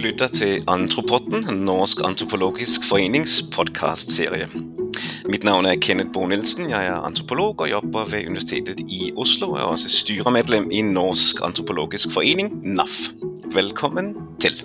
lytter 0.00 0.28
til 0.28 0.64
Antropotten, 0.68 1.44
Norsk 1.64 2.00
antropologisk 2.04 2.84
forenings 2.88 3.42
podkastserie. 3.52 4.46
Mitt 5.28 5.44
navn 5.44 5.66
er 5.66 5.76
Kenneth 5.82 6.12
Bo 6.12 6.24
Nilsen. 6.26 6.70
Jeg 6.70 6.86
er 6.86 7.04
antropolog 7.04 7.60
og 7.60 7.70
jobber 7.70 8.04
ved 8.08 8.26
Universitetet 8.26 8.80
i 8.80 9.12
Oslo. 9.16 9.56
Jeg 9.56 9.62
er 9.62 9.74
også 9.74 9.88
styremedlem 9.88 10.70
i 10.70 10.80
Norsk 10.82 11.42
antropologisk 11.44 12.12
forening, 12.14 12.48
NAF. 12.64 13.10
Velkommen 13.54 14.14
til. 14.40 14.56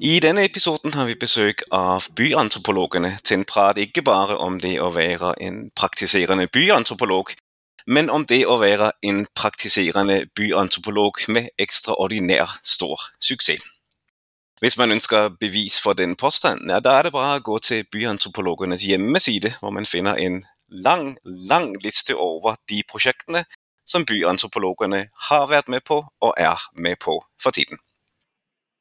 I 0.00 0.20
denne 0.20 0.44
episoden 0.44 0.94
har 0.94 1.06
vi 1.06 1.20
besøk 1.20 1.66
av 1.72 2.08
byantropologene 2.16 3.18
til 3.24 3.40
en 3.42 3.44
prat 3.44 3.78
ikke 3.78 4.02
bare 4.02 4.40
om 4.40 4.60
det 4.60 4.78
å 4.80 4.90
være 4.96 5.34
en 5.44 5.70
praktiserende 5.76 6.48
byantropolog, 6.52 7.36
men 7.86 8.10
om 8.10 8.24
det 8.26 8.46
å 8.46 8.56
være 8.60 8.92
en 9.02 9.26
praktiserende 9.36 10.24
byantropolog 10.36 11.24
med 11.28 11.52
ekstraordinær 11.58 12.60
stor 12.62 13.10
suksess. 13.20 13.75
Hvis 14.60 14.78
man 14.80 14.92
ønsker 14.92 15.34
bevis 15.40 15.80
for 15.82 15.92
den 15.92 16.14
påstanden, 16.16 16.70
ja, 16.70 16.80
da 16.80 16.94
er 16.96 17.02
det 17.06 17.12
bare 17.12 17.36
å 17.36 17.44
gå 17.44 17.58
til 17.60 17.84
byantropologenes 17.92 18.86
hjemmeside, 18.88 19.50
hvor 19.60 19.74
man 19.76 19.84
finner 19.84 20.16
en 20.16 20.46
lang, 20.72 21.18
lang 21.24 21.74
liste 21.84 22.16
over 22.16 22.56
de 22.70 22.80
prosjektene 22.88 23.44
som 23.86 24.06
byantropologene 24.08 25.02
har 25.28 25.44
vært 25.50 25.68
med 25.68 25.84
på 25.84 25.98
og 26.08 26.32
er 26.40 26.62
med 26.72 26.96
på 27.04 27.18
for 27.42 27.52
tiden. 27.52 27.78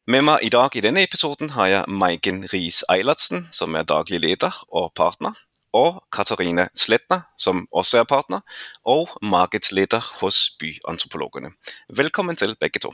Med 0.07 0.23
meg 0.23 0.45
i 0.47 0.51
dag 0.53 0.75
i 0.77 0.83
denne 0.85 1.03
episoden 1.03 1.51
har 1.57 1.67
jeg 1.67 1.91
Maiken 1.91 2.45
Riis 2.53 2.83
Eilertsen, 2.93 3.47
som 3.51 3.75
er 3.75 3.83
daglig 3.83 4.21
leder 4.23 4.55
og 4.69 4.93
partner 4.95 5.35
og 5.75 6.05
Katarina 6.13 6.69
Sletner, 6.71 7.25
som 7.35 7.65
også 7.75 7.99
er 7.99 8.07
partner, 8.07 8.45
og 8.87 9.11
markedsleder 9.21 10.07
hos 10.21 10.53
Byantropologene. 10.61 11.51
Velkommen 11.91 12.39
til 12.39 12.55
begge 12.61 12.79
to. 12.79 12.93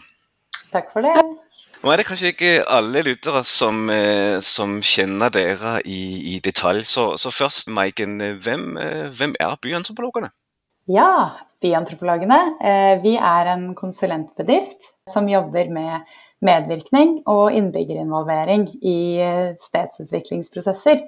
Takk 0.72 0.90
for 0.94 1.06
det. 1.06 1.14
Nå 1.82 1.90
er 1.90 1.98
det 1.98 2.04
kanskje 2.06 2.30
ikke 2.30 2.50
alle 2.70 3.02
lyttere 3.02 3.40
som, 3.48 3.88
eh, 3.90 4.38
som 4.46 4.76
kjenner 4.86 5.32
dere 5.34 5.80
i, 5.82 6.36
i 6.36 6.40
detalj, 6.46 6.84
så, 6.86 7.06
så, 7.18 7.32
først, 7.34 7.72
Maiken, 7.74 8.20
hvem, 8.38 8.76
eh, 8.78 9.08
hvem 9.18 9.34
er 9.42 9.56
Byantropologene? 9.64 10.30
Ja, 10.94 11.42
Byantropologene 11.62 12.38
eh, 12.62 13.02
vi 13.02 13.16
er 13.18 13.50
en 13.56 13.72
konsulentbedrift 13.74 14.92
som 15.10 15.30
jobber 15.30 15.74
med 15.74 16.06
medvirkning 16.46 17.24
og 17.30 17.58
innbyggerinvolvering 17.58 18.68
i 18.86 19.00
stedsutviklingsprosesser. 19.62 21.02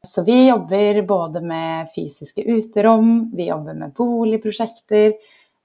Så 0.00 0.24
vi 0.24 0.46
jobber 0.46 1.02
både 1.04 1.44
med 1.44 1.92
fysiske 1.92 2.44
uterom, 2.48 3.28
vi 3.36 3.50
jobber 3.50 3.76
med 3.76 3.92
boligprosjekter, 3.96 5.12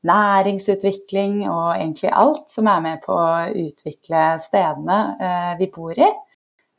næringsutvikling 0.05 1.43
og 1.49 1.75
egentlig 1.75 2.11
alt 2.13 2.49
som 2.51 2.69
er 2.69 2.81
med 2.83 3.01
på 3.05 3.15
å 3.15 3.49
utvikle 3.49 4.23
stedene 4.43 4.99
eh, 5.19 5.51
vi 5.59 5.69
bor 5.73 5.97
i. 5.97 6.09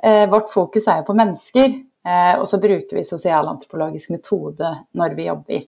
Eh, 0.02 0.24
vårt 0.30 0.52
fokus 0.52 0.86
er 0.88 1.00
jo 1.00 1.08
på 1.08 1.16
mennesker, 1.18 1.78
eh, 2.06 2.34
og 2.38 2.46
så 2.50 2.60
bruker 2.62 2.98
vi 2.98 3.06
sosialantropologisk 3.06 4.14
metode 4.14 4.72
når 4.98 5.16
vi 5.18 5.30
jobber. 5.30 5.64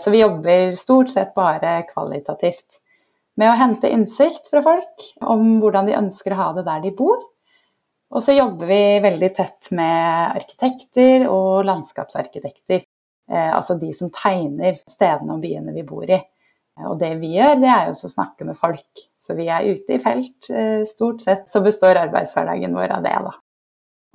Så 0.00 0.08
vi 0.08 0.22
jobber 0.22 0.70
stort 0.80 1.10
sett 1.12 1.34
bare 1.36 1.82
kvalitativt 1.84 2.78
med 3.36 3.50
å 3.50 3.58
hente 3.60 3.90
innsikt 3.92 4.46
fra 4.48 4.62
folk 4.64 5.04
om 5.20 5.58
hvordan 5.60 5.84
de 5.84 5.98
ønsker 5.98 6.32
å 6.32 6.38
ha 6.38 6.46
det 6.56 6.64
der 6.64 6.80
de 6.86 6.94
bor, 6.96 7.18
og 8.08 8.24
så 8.24 8.32
jobber 8.32 8.70
vi 8.70 8.80
veldig 9.04 9.30
tett 9.36 9.68
med 9.76 10.38
arkitekter 10.40 11.26
og 11.28 11.68
landskapsarkitekter. 11.68 12.86
Altså 13.28 13.76
de 13.82 13.92
som 13.92 14.08
tegner 14.16 14.80
stedene 14.88 15.36
og 15.36 15.44
byene 15.44 15.76
vi 15.76 15.84
bor 15.84 16.08
i. 16.08 16.22
Og 16.88 16.98
det 17.00 17.12
vi 17.20 17.34
gjør, 17.36 17.58
det 17.60 17.70
er 17.70 17.90
jo 17.90 17.96
å 17.96 18.12
snakke 18.12 18.46
med 18.48 18.58
folk. 18.58 19.04
Så 19.20 19.36
vi 19.38 19.48
er 19.52 19.68
ute 19.68 19.96
i 19.96 20.02
felt. 20.02 20.50
Eh, 20.50 20.82
stort 20.88 21.24
sett 21.24 21.48
så 21.50 21.62
består 21.64 22.00
arbeidshverdagen 22.00 22.76
vår 22.76 22.96
av 22.96 23.06
det, 23.06 23.16
da. 23.26 23.34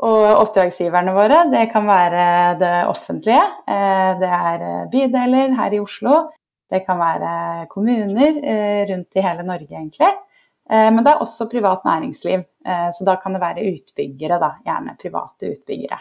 Og 0.06 0.26
oppdragsgiverne 0.42 1.14
våre, 1.16 1.44
det 1.54 1.70
kan 1.72 1.86
være 1.88 2.24
det 2.60 2.74
offentlige. 2.90 3.44
Eh, 3.68 4.12
det 4.20 4.32
er 4.40 4.66
bydeler 4.92 5.56
her 5.60 5.78
i 5.78 5.82
Oslo. 5.84 6.26
Det 6.72 6.82
kan 6.86 7.00
være 7.00 7.68
kommuner 7.72 8.40
eh, 8.42 8.82
rundt 8.90 9.16
i 9.16 9.24
hele 9.24 9.46
Norge, 9.46 9.70
egentlig. 9.70 10.12
Eh, 10.70 10.90
men 10.92 11.04
det 11.06 11.14
er 11.14 11.22
også 11.24 11.50
privat 11.52 11.86
næringsliv, 11.86 12.44
eh, 12.66 12.88
så 12.92 13.06
da 13.08 13.16
kan 13.22 13.38
det 13.38 13.44
være 13.44 13.68
utbyggere, 13.70 14.40
da. 14.42 14.56
Gjerne 14.66 14.98
private 15.02 15.54
utbyggere. 15.54 16.00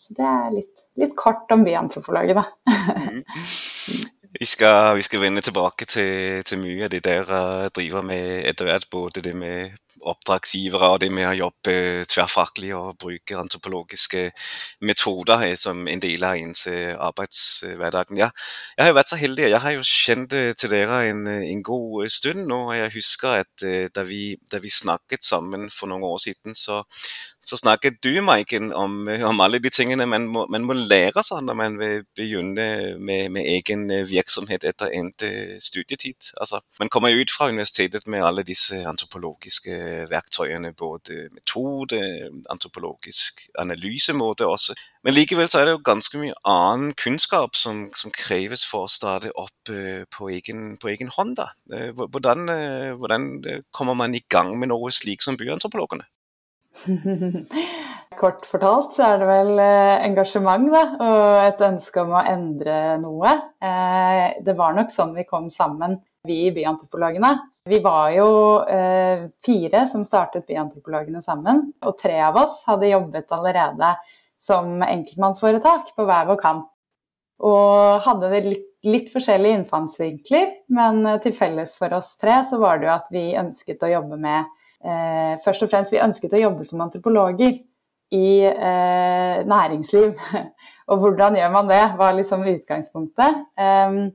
Så 0.00 0.16
det 0.16 0.24
er 0.24 0.54
litt, 0.54 0.74
litt 0.96 1.12
kort 1.18 1.52
om 1.52 1.66
byantropologen, 1.66 2.40
da. 2.40 2.46
Vi 4.38 4.46
skal, 4.46 4.96
vi 4.96 5.02
skal, 5.02 5.20
vende 5.20 5.42
tilbake 5.42 5.84
til, 5.90 6.44
til 6.46 6.60
mye 6.62 6.84
av 6.86 6.90
det 6.92 7.02
dere 7.02 7.68
driver 7.74 8.04
med 8.06 8.44
etter 8.46 8.68
hvert. 8.68 8.86
Både 8.90 9.22
det 9.24 9.34
med 9.34 9.74
oppdragsgivere 10.00 10.92
og 10.94 11.00
det 11.02 11.10
med 11.12 11.28
å 11.28 11.36
jobbe 11.38 11.76
tverrfaglig 12.10 12.72
og 12.76 12.98
bruke 13.00 13.38
antropologiske 13.38 14.28
metoder 14.86 15.46
som 15.60 15.86
en 15.88 16.02
del 16.02 16.24
av 16.24 16.38
ens 16.40 16.66
arbeidshverdagen. 16.66 17.00
arbeidshverdag. 17.10 18.18
Ja, 18.18 18.30
jeg 18.76 18.84
har 18.84 18.90
jo 18.90 18.98
vært 18.98 19.12
så 19.12 19.18
heldig, 19.20 19.46
jeg 19.50 19.62
har 19.64 19.74
jo 19.74 19.84
kjent 19.86 20.34
til 20.60 20.72
dere 20.72 21.00
en, 21.10 21.26
en 21.26 21.62
god 21.62 22.08
stund 22.12 22.46
nå. 22.48 22.60
og 22.70 22.76
Jeg 22.76 22.92
husker 22.94 23.40
at 23.44 23.64
eh, 23.66 23.88
da 23.94 24.04
vi, 24.06 24.36
da 24.50 24.60
vi 24.62 24.70
snakket 24.72 25.24
sammen 25.26 25.68
for 25.70 25.90
noen 25.90 26.04
år 26.06 26.18
siden, 26.22 26.54
så, 26.54 26.82
så 27.40 27.58
snakket 27.60 28.00
du, 28.04 28.12
Maiken, 28.24 28.72
om, 28.72 29.02
om, 29.08 29.40
alle 29.40 29.60
de 29.62 29.72
tingene 29.72 30.06
man 30.06 30.28
må, 30.30 30.46
man 30.50 30.66
må, 30.66 30.76
lære 30.80 31.22
seg 31.26 31.44
når 31.46 31.58
man 31.58 31.78
vil 31.80 32.04
begynne 32.16 32.68
med, 32.98 33.30
med 33.34 33.48
egen 33.56 33.86
virksomhet 34.08 34.64
etter 34.68 34.92
endt 34.96 35.24
studietid. 35.62 36.32
Altså, 36.40 36.60
man 36.80 36.90
kommer 36.92 37.12
jo 37.12 37.24
ut 37.24 37.32
fra 37.32 37.50
universitetet 37.50 38.06
med 38.10 38.24
alle 38.24 38.44
disse 38.46 38.78
antropologiske 38.88 39.76
verktøyene, 40.10 40.72
både 40.76 41.28
metode, 41.34 42.00
antropologisk 42.52 43.46
analysemåte 43.58 44.46
også. 44.46 44.76
Men 45.04 45.16
likevel 45.16 45.48
så 45.48 45.60
er 45.60 45.68
det 45.68 45.74
jo 45.76 45.82
ganske 45.86 46.20
mye 46.20 46.36
annen 46.48 46.94
kunnskap 46.98 47.56
som, 47.58 47.86
som 47.96 48.12
kreves 48.14 48.64
for 48.68 48.86
å 48.86 48.92
starte 48.92 49.32
opp 49.38 49.72
uh, 49.72 50.02
på, 50.12 50.30
egen, 50.34 50.74
på, 50.80 50.90
egen, 50.92 51.12
hånd. 51.16 51.38
da. 51.40 51.50
Hvordan, 51.96 52.50
hvordan, 53.00 53.28
kommer 53.72 53.96
man 53.98 54.14
i 54.14 54.24
gang 54.28 54.56
med 54.58 54.70
noe 54.72 54.90
slik 54.94 55.24
som 55.24 55.38
byantropologene? 55.40 56.06
Kort 58.20 58.44
fortalt 58.46 58.94
så 58.96 59.06
er 59.06 59.20
det 59.22 59.26
vel 59.30 59.60
engasjement 59.62 60.66
da, 60.72 60.82
og 61.00 61.40
et 61.46 61.62
ønske 61.64 62.02
om 62.02 62.12
å 62.18 62.22
endre 62.26 62.98
noe. 63.00 63.32
Det 64.44 64.54
var 64.58 64.76
nok 64.76 64.92
sånn 64.92 65.14
vi 65.16 65.24
kom 65.28 65.48
sammen, 65.54 65.96
vi 66.22 66.46
i 66.46 66.52
Byantropologene. 66.52 67.38
Vi 67.64 67.78
var 67.78 68.10
jo 68.10 68.28
eh, 68.68 69.28
fire 69.46 69.84
som 69.88 70.04
startet 70.04 70.46
Byantropologene 70.48 71.22
sammen, 71.22 71.70
og 71.84 71.98
tre 72.00 72.16
av 72.24 72.38
oss 72.40 72.60
hadde 72.68 72.90
jobbet 72.90 73.32
allerede 73.36 73.94
som 74.40 74.80
enkeltmannsforetak 74.84 75.94
på 75.96 76.06
hver 76.08 76.28
vår 76.30 76.40
kant. 76.40 76.68
Og 77.40 78.04
hadde 78.04 78.30
det 78.34 78.40
litt, 78.44 78.68
litt 78.84 79.08
forskjellige 79.12 79.60
innfallsvinkler, 79.60 80.52
men 80.76 81.02
eh, 81.06 81.20
til 81.24 81.36
felles 81.36 81.76
for 81.78 81.96
oss 81.96 82.14
tre 82.20 82.42
så 82.48 82.60
var 82.60 82.80
det 82.80 82.90
jo 82.90 82.94
at 82.96 83.10
vi 83.14 83.26
ønsket 83.40 83.84
å 83.86 83.92
jobbe 83.94 84.20
med 84.20 84.44
eh, 84.84 85.34
Først 85.44 85.64
og 85.64 85.72
fremst 85.72 85.92
vi 85.94 86.04
ønsket 86.04 86.36
å 86.36 86.44
jobbe 86.44 86.68
som 86.68 86.84
antropologer 86.84 87.60
i 88.10 88.30
eh, 88.44 89.42
næringsliv. 89.46 90.16
og 90.90 91.04
hvordan 91.04 91.36
gjør 91.38 91.52
man 91.54 91.70
det, 91.70 91.84
var 92.00 92.16
liksom 92.16 92.48
utgangspunktet. 92.50 93.44
Um, 93.56 94.08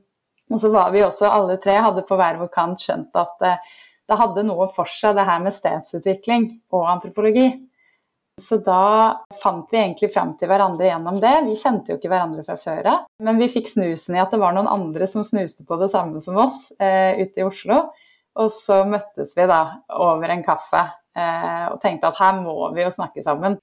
og 0.52 0.60
så 0.62 0.70
var 0.70 0.92
vi 0.94 1.04
også 1.04 1.30
alle 1.30 1.58
tre, 1.62 1.76
hadde 1.82 2.04
på 2.06 2.18
hver 2.18 2.38
vår 2.40 2.50
kant 2.54 2.82
skjønt 2.82 3.16
at 3.18 3.46
eh, 3.46 3.70
det 4.06 4.18
hadde 4.20 4.44
noe 4.46 4.68
for 4.70 4.86
seg, 4.90 5.16
det 5.18 5.26
her 5.26 5.40
med 5.42 5.54
stedsutvikling 5.54 6.50
og 6.76 6.86
antropologi. 6.92 7.48
Så 8.40 8.58
da 8.60 9.16
fant 9.40 9.70
vi 9.72 9.78
egentlig 9.80 10.10
fram 10.12 10.34
til 10.36 10.50
hverandre 10.50 10.90
gjennom 10.90 11.18
det. 11.22 11.32
Vi 11.46 11.56
kjente 11.56 11.92
jo 11.92 11.96
ikke 11.96 12.10
hverandre 12.12 12.44
fra 12.44 12.58
før 12.60 12.90
av, 12.92 13.06
men 13.24 13.40
vi 13.40 13.48
fikk 13.48 13.70
snusen 13.70 14.18
i 14.18 14.20
at 14.20 14.34
det 14.34 14.40
var 14.42 14.52
noen 14.54 14.68
andre 14.68 15.08
som 15.08 15.24
snuste 15.24 15.64
på 15.66 15.78
det 15.80 15.88
samme 15.90 16.20
som 16.22 16.36
oss 16.44 16.68
eh, 16.76 17.16
ute 17.22 17.40
i 17.40 17.46
Oslo. 17.46 17.80
Og 18.36 18.52
så 18.52 18.82
møttes 18.84 19.32
vi 19.38 19.46
da 19.48 19.62
over 19.96 20.30
en 20.30 20.44
kaffe 20.44 20.82
eh, 21.16 21.64
og 21.72 21.80
tenkte 21.80 22.12
at 22.12 22.20
her 22.20 22.36
må 22.42 22.68
vi 22.76 22.84
jo 22.84 22.92
snakke 22.92 23.24
sammen. 23.24 23.56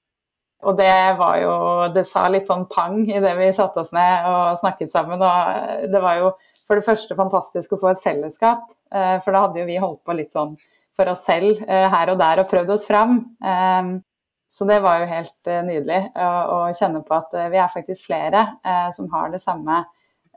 Og 0.64 0.76
det 0.78 0.92
var 1.18 1.38
jo 1.42 1.54
Det 1.94 2.06
sa 2.08 2.24
litt 2.32 2.48
sånn 2.48 2.66
pang 2.70 3.02
idet 3.04 3.34
vi 3.38 3.52
satte 3.54 3.82
oss 3.84 3.92
ned 3.94 4.26
og 4.26 4.58
snakket 4.58 4.90
sammen. 4.90 5.22
Og 5.22 5.86
det 5.92 6.02
var 6.02 6.18
jo 6.18 6.34
for 6.68 6.78
det 6.80 6.86
første 6.86 7.16
fantastisk 7.18 7.74
å 7.74 7.80
få 7.80 7.92
et 7.92 8.02
fellesskap. 8.02 8.66
Eh, 8.94 9.18
for 9.24 9.34
da 9.34 9.44
hadde 9.46 9.60
jo 9.60 9.68
vi 9.68 9.80
holdt 9.80 10.02
på 10.06 10.16
litt 10.16 10.32
sånn 10.34 10.54
for 10.94 11.10
oss 11.10 11.24
selv 11.26 11.62
eh, 11.66 11.86
her 11.90 12.12
og 12.12 12.20
der 12.20 12.42
og 12.42 12.50
prøvd 12.50 12.74
oss 12.76 12.86
fram. 12.88 13.18
Ehm, 13.44 13.96
så 14.54 14.66
det 14.68 14.78
var 14.84 15.02
jo 15.02 15.10
helt 15.10 15.50
eh, 15.50 15.64
nydelig 15.66 16.00
å, 16.14 16.60
kjenne 16.78 17.02
på 17.06 17.16
at 17.16 17.34
vi 17.50 17.58
er 17.58 17.72
faktisk 17.72 18.06
flere 18.06 18.46
som 18.94 19.08
har 19.10 19.32
det 19.32 19.42
samme 19.42 19.80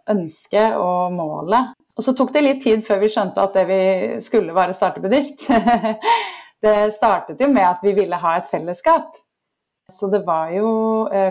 ønsket 0.10 0.80
og 0.80 1.14
målet. 1.14 1.76
Og 1.98 2.06
så 2.06 2.14
tok 2.18 2.32
det 2.34 2.42
litt 2.42 2.64
tid 2.64 2.82
før 2.86 3.04
vi 3.04 3.12
skjønte 3.14 3.44
at 3.44 3.58
det 3.58 3.66
vi 3.70 3.82
skulle 4.26 4.56
var 4.58 4.72
å 4.72 4.78
starte 4.78 5.04
bedrift. 5.04 5.46
det 6.66 6.76
startet 6.98 7.42
jo 7.42 7.50
med 7.52 7.68
at 7.68 7.84
vi 7.86 7.94
ville 7.98 8.18
ha 8.22 8.38
et 8.40 8.50
fellesskap. 8.50 9.14
Så 9.92 10.10
det 10.12 10.24
var 10.26 10.50
jo 10.56 10.70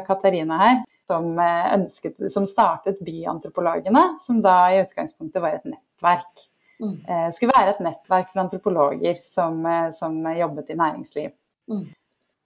Katarina 0.06 0.60
her 0.62 0.78
som, 1.06 1.38
eh, 1.38 1.72
ønsket, 1.76 2.26
som 2.32 2.46
startet 2.46 3.00
Byantropologene, 3.06 4.16
som 4.20 4.42
da 4.42 4.58
i 4.72 4.82
utgangspunktet 4.82 5.42
var 5.42 5.58
et 5.58 5.68
nettverk. 5.70 6.46
Mm. 6.80 6.96
Eh, 7.08 7.28
skulle 7.32 7.54
være 7.56 7.76
et 7.76 7.84
nettverk 7.84 8.32
for 8.32 8.42
antropologer 8.42 9.20
som, 9.24 9.64
eh, 9.66 9.90
som 9.96 10.18
jobbet 10.36 10.70
i 10.70 10.80
næringsliv. 10.80 11.30
Mm. 11.70 11.86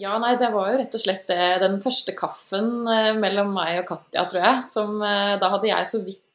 Ja, 0.01 0.17
nei, 0.19 0.37
det 0.41 0.49
var 0.53 0.71
jo 0.71 0.79
rett 0.79 0.95
og 0.97 1.03
slett 1.03 1.27
det, 1.29 1.61
den 1.61 1.77
første 1.83 2.15
kaffen 2.17 2.87
eh, 2.89 3.13
mellom 3.21 3.53
meg 3.53 3.83
og 3.83 3.91
Katja, 3.91 4.25
tror 4.31 4.47
jeg. 4.47 4.63
Som 4.71 5.01
da 5.01 5.51
hadde 5.53 5.69
jeg 5.69 5.89
så 5.91 6.05
vidt 6.07 6.27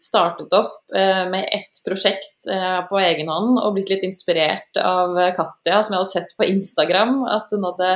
startet 0.00 0.54
opp 0.56 0.88
med 0.88 1.44
ett 1.52 1.76
prosjekt 1.84 2.46
på 2.88 3.00
egen 3.04 3.28
hånd 3.28 3.58
og 3.60 3.74
blitt 3.76 3.90
litt 3.92 4.06
inspirert 4.06 4.78
av 4.80 5.12
Katja, 5.36 5.82
som 5.82 5.92
jeg 5.92 5.98
hadde 5.98 6.12
sett 6.14 6.32
på 6.38 6.48
Instagram 6.48 7.26
at 7.28 7.52
hun 7.52 7.66
hadde 7.68 7.90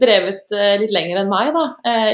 drevet 0.00 0.52
litt 0.80 0.92
lenger 0.94 1.20
enn 1.20 1.30
meg 1.30 1.50
da, 1.54 1.64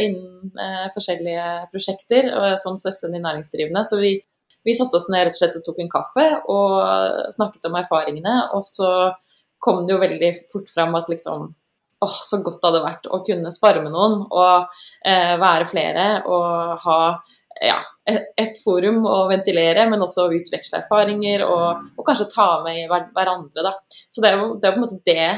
innen 0.02 0.50
forskjellige 0.94 1.48
prosjekter 1.72 2.30
som 2.60 2.78
selvstendig 2.80 3.20
næringsdrivende. 3.24 3.84
Så 3.86 4.00
vi 4.02 4.16
vi 4.64 4.74
satte 4.74 4.96
oss 4.96 5.10
ned 5.12 5.26
rett 5.26 5.36
og 5.36 5.40
slett 5.42 5.58
og 5.58 5.64
tok 5.66 5.82
en 5.82 5.92
kaffe 5.92 6.24
og 6.50 7.34
snakket 7.36 7.68
om 7.68 7.76
erfaringene. 7.76 8.36
Og 8.56 8.64
så 8.64 8.90
kom 9.62 9.84
det 9.84 9.94
jo 9.94 10.00
veldig 10.00 10.32
fort 10.52 10.72
fram 10.72 10.96
at 10.96 11.10
liksom 11.12 11.50
åh, 12.04 12.18
så 12.24 12.40
godt 12.44 12.60
det 12.60 12.68
hadde 12.68 12.84
vært 12.84 13.08
å 13.08 13.20
kunne 13.24 13.52
spare 13.54 13.80
med 13.84 13.94
noen 13.94 14.24
og 14.26 14.80
eh, 15.06 15.36
være 15.40 15.68
flere 15.68 16.06
og 16.28 16.82
ha 16.84 16.98
ja, 17.64 17.78
et, 18.08 18.32
et, 18.40 18.58
forum 18.60 19.04
å 19.08 19.22
ventilere, 19.30 19.86
men 19.88 20.02
også 20.04 20.26
utveksle 20.34 20.82
erfaringer 20.82 21.46
og, 21.46 21.84
og 21.94 22.04
kanskje 22.04 22.26
ta 22.32 22.48
med 22.64 22.88
hver, 22.90 23.06
hverandre. 23.14 23.64
Da. 23.64 23.76
Så 23.88 24.24
det 24.24 24.32
er, 24.32 24.40
jo, 24.42 24.56
det 24.58 24.68
er 24.68 24.74
på 24.74 24.80
en 24.80 24.84
måte 24.84 25.00
det 25.06 25.28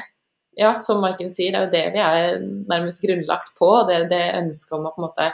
ja, 0.57 0.77
som 0.81 1.03
Maiken 1.05 1.29
sier, 1.33 1.53
det 1.53 1.59
er 1.59 1.67
jo 1.67 1.75
det 1.75 1.85
vi 1.95 2.03
er 2.03 2.41
nærmest 2.71 3.03
grunnlagt 3.05 3.53
på. 3.59 3.69
Det, 3.89 4.07
det 4.13 4.23
ønsket 4.41 4.79
om 4.79 4.89
å 4.89 4.95
på 4.95 5.03
en 5.03 5.07
måte 5.09 5.29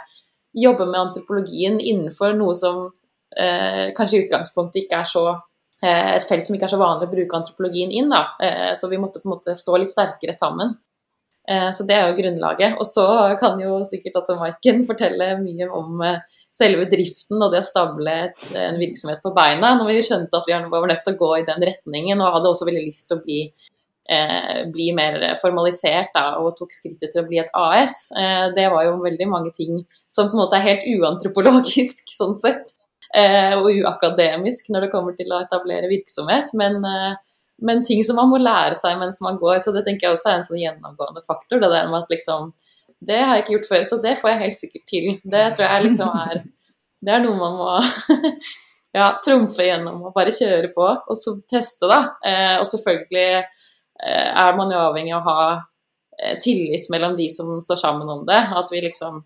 jobbe 0.52 0.88
med 0.88 1.00
antropologien 1.00 1.78
innenfor 1.80 2.34
noe 2.36 2.56
som 2.58 2.84
eh, 3.38 3.92
kanskje 3.96 4.18
i 4.18 4.24
utgangspunktet 4.26 4.82
ikke 4.82 5.00
er 5.00 5.08
så 5.08 5.26
eh, 5.30 6.16
et 6.16 6.26
felt 6.28 6.46
som 6.46 6.56
ikke 6.56 6.66
er 6.68 6.74
så 6.74 6.80
vanlig 6.82 7.08
å 7.08 7.14
bruke 7.14 7.38
antropologien 7.38 7.94
inn. 7.94 8.10
Da. 8.12 8.24
Eh, 8.42 8.72
så 8.78 8.90
vi 8.90 9.00
måtte 9.00 9.22
på 9.22 9.30
en 9.30 9.36
måte 9.36 9.56
stå 9.58 9.78
litt 9.80 9.94
sterkere 9.94 10.34
sammen. 10.36 10.74
Eh, 11.48 11.70
så 11.74 11.86
det 11.88 11.96
er 11.96 12.10
jo 12.10 12.18
grunnlaget. 12.18 12.78
Og 12.78 12.86
så 12.86 13.06
kan 13.40 13.60
jo 13.62 13.80
sikkert 13.88 14.20
også 14.20 14.38
Maiken 14.40 14.84
fortelle 14.90 15.34
mye 15.42 15.68
om 15.70 16.02
eh, 16.06 16.22
selve 16.52 16.86
driften 16.90 17.40
og 17.40 17.54
det 17.54 17.62
å 17.62 17.66
stable 17.66 18.16
en 18.60 18.80
virksomhet 18.80 19.22
på 19.24 19.32
beina, 19.36 19.72
når 19.78 19.88
vi 19.88 20.02
skjønte 20.04 20.42
at 20.42 20.50
vi 20.50 20.58
var 20.58 20.90
nødt 20.90 21.06
til 21.06 21.16
å 21.16 21.22
gå 21.22 21.30
i 21.38 21.46
den 21.48 21.64
retningen, 21.64 22.20
og 22.20 22.36
hadde 22.36 22.50
også 22.52 22.68
veldig 22.68 22.82
lyst 22.90 23.08
til 23.08 23.18
å 23.18 23.24
bli, 23.24 23.38
eh, 24.10 24.62
bli 24.72 24.90
mer 24.96 25.18
formalisert 25.40 26.12
da, 26.16 26.36
og 26.40 26.56
tok 26.58 26.74
skrittet 26.74 27.12
til 27.12 27.22
å 27.22 27.26
bli 27.28 27.40
et 27.42 27.50
AS. 27.56 28.04
Eh, 28.18 28.46
det 28.56 28.68
var 28.72 28.86
jo 28.88 29.00
veldig 29.02 29.28
mange 29.30 29.52
ting 29.56 29.82
som 30.10 30.30
på 30.30 30.36
en 30.36 30.44
måte 30.44 30.58
er 30.58 30.68
helt 30.70 30.88
uantropologisk 30.96 32.12
sånn 32.18 32.36
sett 32.38 32.74
eh, 33.16 33.54
og 33.58 33.70
uakademisk 33.70 34.72
når 34.72 34.86
det 34.86 34.94
kommer 34.94 35.16
til 35.18 35.32
å 35.32 35.42
etablere 35.44 35.90
virksomhet. 35.92 36.52
Men, 36.58 36.80
eh, 36.88 37.14
men, 37.62 37.84
ting 37.86 38.02
som 38.06 38.18
man 38.18 38.30
må 38.32 38.40
lære 38.42 38.78
seg 38.78 38.98
mens 39.00 39.22
man 39.24 39.38
går. 39.40 39.60
Så 39.62 39.74
det 39.76 39.84
tenker 39.86 40.08
jeg 40.08 40.18
også 40.18 40.32
er 40.32 40.40
en 40.40 40.48
sånn 40.48 40.62
gjennomgående 40.62 41.24
faktor. 41.26 41.62
Det 41.62 41.70
der 41.70 41.90
med 41.90 42.02
at 42.02 42.14
liksom 42.16 42.52
Det 43.02 43.16
har 43.18 43.34
jeg 43.34 43.42
ikke 43.42 43.54
gjort 43.56 43.66
før, 43.66 43.80
så 43.82 43.96
det 43.98 44.18
får 44.20 44.30
jeg 44.30 44.38
helt 44.38 44.54
sikkert 44.54 44.84
til. 44.86 45.06
Det 45.26 45.46
tror 45.56 45.64
jeg 45.66 45.86
liksom 45.88 46.10
er 46.20 46.44
Det 47.02 47.10
er 47.10 47.24
noe 47.24 47.34
man 47.34 47.56
må 47.58 47.70
ja, 48.98 49.08
trumfe 49.24 49.66
gjennom 49.66 50.04
og 50.06 50.12
bare 50.14 50.30
kjøre 50.30 50.70
på, 50.70 50.84
og 50.86 51.18
så 51.18 51.34
teste, 51.50 51.88
da. 51.90 52.14
Eh, 52.22 52.60
og 52.60 52.66
selvfølgelig 52.70 53.42
er 54.10 54.56
man 54.58 54.72
jo 54.74 54.80
avhengig 54.88 55.14
av 55.16 55.22
å 55.22 55.34
ha 55.34 55.44
eh, 56.18 56.38
tillit 56.42 56.88
mellom 56.90 57.16
de 57.18 57.28
som 57.30 57.54
står 57.62 57.80
sammen 57.82 58.10
om 58.10 58.26
det. 58.28 58.40
At 58.58 58.72
vi 58.72 58.82
liksom 58.84 59.22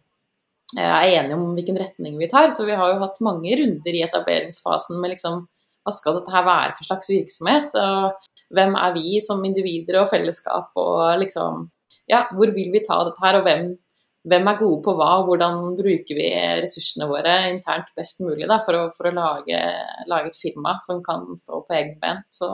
er 0.76 1.06
enige 1.06 1.36
om 1.38 1.52
hvilken 1.54 1.78
retning 1.78 2.16
vi 2.18 2.28
tar. 2.30 2.50
Så 2.50 2.66
vi 2.68 2.76
har 2.76 2.92
jo 2.92 3.02
hatt 3.02 3.22
mange 3.24 3.54
runder 3.56 3.94
i 3.94 4.02
etableringsfasen 4.06 5.00
med 5.00 5.14
liksom 5.14 5.44
hva 5.86 5.94
skal 5.94 6.18
dette 6.18 6.34
her 6.34 6.42
være 6.42 6.74
for 6.74 6.88
slags 6.88 7.08
virksomhet? 7.12 7.76
Og 7.78 8.54
hvem 8.56 8.74
er 8.78 8.94
vi 8.96 9.20
som 9.22 9.44
individer 9.46 10.00
og 10.00 10.10
fellesskap, 10.10 10.72
og 10.74 11.22
liksom 11.22 11.70
Ja, 12.06 12.28
hvor 12.30 12.52
vil 12.54 12.68
vi 12.70 12.84
ta 12.86 13.00
dette 13.02 13.18
her, 13.18 13.34
og 13.40 13.42
hvem, 13.42 13.62
hvem 14.30 14.48
er 14.50 14.58
gode 14.60 14.76
på 14.84 14.92
hva, 14.94 15.08
og 15.18 15.24
hvordan 15.26 15.72
bruker 15.74 16.14
vi 16.14 16.28
ressursene 16.62 17.08
våre 17.10 17.32
internt 17.50 17.88
best 17.98 18.22
mulig 18.22 18.46
da, 18.46 18.60
for 18.62 18.78
å, 18.78 18.82
for 18.94 19.08
å 19.10 19.14
lage, 19.14 19.58
lage, 20.06 20.30
et 20.30 20.38
firma 20.38 20.76
som 20.86 21.00
kan 21.02 21.24
stå 21.34 21.64
på 21.66 21.74
egne 21.74 21.98
ben. 21.98 22.22
Så 22.30 22.46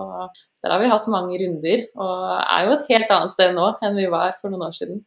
der 0.62 0.74
har 0.74 0.82
vi 0.82 0.90
hatt 0.92 1.08
mange 1.10 1.38
runder, 1.40 1.86
og 1.98 2.20
er 2.42 2.68
jo 2.68 2.76
et 2.76 2.90
helt 2.92 3.14
annet 3.14 3.34
sted 3.34 3.56
nå 3.56 3.72
enn 3.82 3.98
vi 3.98 4.06
var 4.12 4.36
for 4.40 4.52
noen 4.52 4.68
år 4.68 4.76
siden. 4.76 5.02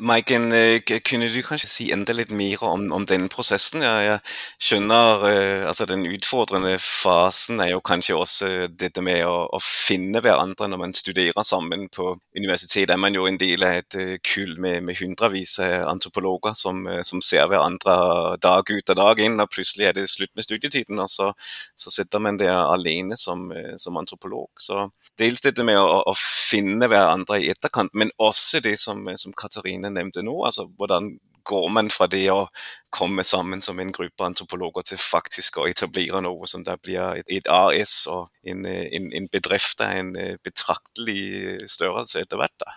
Maiken, 0.00 0.52
eh, 0.52 0.82
kunne 1.00 1.28
du 1.32 1.38
kanskje 1.42 1.68
si 1.72 1.84
enda 1.94 2.12
litt 2.12 2.28
mer 2.28 2.60
om, 2.66 2.82
om 2.92 3.06
den 3.08 3.24
prosessen? 3.32 3.80
Ja, 3.80 3.94
jeg 4.04 4.18
skjønner 4.60 5.22
eh, 5.30 5.62
altså 5.64 5.86
Den 5.88 6.04
utfordrende 6.04 6.74
fasen 6.82 7.62
er 7.64 7.70
jo 7.72 7.80
kanskje 7.80 8.18
også 8.18 8.50
dette 8.68 9.00
med 9.00 9.22
å, 9.24 9.46
å, 9.48 9.60
finne 9.62 10.20
hverandre 10.20 10.68
når 10.68 10.80
man 10.82 10.92
studerer 10.92 11.46
sammen 11.46 11.86
på 11.88 12.10
universitetet. 12.36 12.92
er 12.92 13.00
man 13.00 13.16
jo 13.16 13.24
en 13.30 13.38
del 13.40 13.64
av 13.64 13.78
et 13.80 13.96
eh, 13.96 14.12
kull 14.20 14.58
med, 14.60 14.82
med 14.84 15.00
hundrevis 15.00 15.56
av 15.64 15.88
antropologer 15.94 16.52
som, 16.52 16.84
som, 17.00 17.24
ser 17.24 17.48
hverandre 17.48 18.36
dag 18.44 18.68
ut 18.68 18.92
og 18.92 19.00
dag 19.00 19.24
inn, 19.24 19.40
og 19.40 19.48
plutselig 19.54 19.88
er 19.88 19.96
det 19.96 20.06
slutt 20.12 20.34
med 20.36 20.44
studietiden, 20.44 21.00
og 21.00 21.08
så, 21.08 21.30
så 21.76 21.92
sitter 21.94 22.20
man 22.20 22.36
der 22.36 22.52
alene 22.58 23.16
som, 23.16 23.48
som, 23.80 23.96
antropolog. 23.96 24.50
Så 24.60 24.90
Dels 25.18 25.40
dette 25.42 25.64
med 25.66 25.80
å, 25.80 26.02
å 26.06 26.14
finne 26.14 26.86
hverandre 26.86 27.40
i 27.40 27.48
etterkant, 27.50 27.90
men 27.96 28.12
også 28.22 28.60
det 28.62 28.76
som, 28.78 29.00
som 29.18 29.34
Katarina 29.34 29.77
Katrine 29.78 29.94
nevnte 29.94 30.22
nå. 30.22 30.44
altså 30.44 30.68
Hvordan 30.76 31.18
går 31.44 31.68
man 31.68 31.88
fra 31.90 32.06
det 32.06 32.28
å 32.30 32.48
komme 32.90 33.24
sammen 33.24 33.62
som 33.62 33.78
en 33.80 33.92
gruppe 33.92 34.24
antropologer 34.24 34.84
til 34.84 34.98
faktisk 34.98 35.58
å 35.58 35.68
etablere 35.68 36.20
noe 36.20 36.46
som 36.46 36.64
da 36.64 36.76
blir 36.76 37.22
et, 37.24 37.48
AS 37.48 38.06
og 38.06 38.28
en, 38.44 38.66
en, 38.66 39.08
en 39.12 39.28
bedrift 39.32 39.80
av 39.80 39.94
en 39.96 40.12
eh, 40.16 40.36
betraktelig 40.44 41.64
størrelse 41.70 42.20
etter 42.20 42.36
hvert? 42.36 42.58
da? 42.60 42.74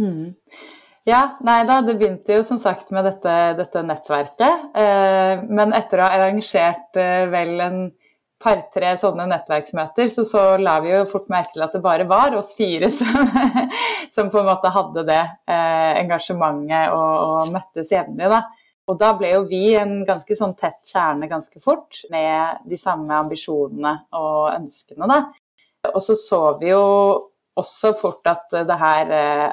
Mm. 0.00 0.36
Ja, 1.08 1.38
nei 1.40 1.62
da, 1.64 1.80
det 1.80 1.96
begynte 1.96 2.36
jo 2.36 2.44
som 2.44 2.60
sagt 2.60 2.92
med 2.92 3.08
dette, 3.08 3.54
dette 3.56 3.82
nettverket. 3.88 4.68
Eh, 4.76 5.46
men 5.48 5.72
etter 5.72 6.02
å 6.02 6.10
ha 6.10 6.18
arrangert 6.18 7.00
eh, 7.00 7.24
vel 7.32 7.56
en 7.64 7.80
par-tre 8.40 8.94
sånne 9.00 9.26
nettverksmøter, 9.30 10.08
så, 10.12 10.24
så 10.24 10.44
la 10.60 10.78
vi 10.84 10.92
jo 10.94 11.04
fort 11.10 11.28
merke 11.32 11.54
til 11.54 11.64
at 11.66 11.74
det 11.76 11.82
bare 11.84 12.06
var 12.08 12.36
oss 12.38 12.54
fire 12.56 12.88
som, 12.92 13.28
som 14.14 14.30
på 14.32 14.40
en 14.40 14.48
måte 14.48 14.72
hadde 14.72 15.04
det 15.08 15.20
eh, 15.20 16.00
engasjementet 16.00 16.94
og, 16.96 17.12
og 17.26 17.54
møttes 17.54 17.92
jevnlig. 17.92 18.30
da. 18.32 18.42
Og 18.90 18.98
da 18.98 19.12
ble 19.18 19.34
jo 19.34 19.44
vi 19.50 19.64
en 19.78 20.00
ganske 20.08 20.34
sånn 20.36 20.56
tett 20.58 20.80
kjerne 20.88 21.28
ganske 21.30 21.60
fort, 21.62 22.00
med 22.10 22.64
de 22.66 22.78
samme 22.80 23.20
ambisjonene 23.26 23.94
og 24.18 24.54
ønskene, 24.56 25.06
da. 25.10 25.20
Og 25.94 26.00
så 26.04 26.16
så 26.18 26.40
vi 26.60 26.72
jo 26.72 26.84
også 27.60 27.92
fort 27.98 28.26
at 28.28 28.48
det 28.52 28.78
her 28.80 29.12
eh, 29.16 29.50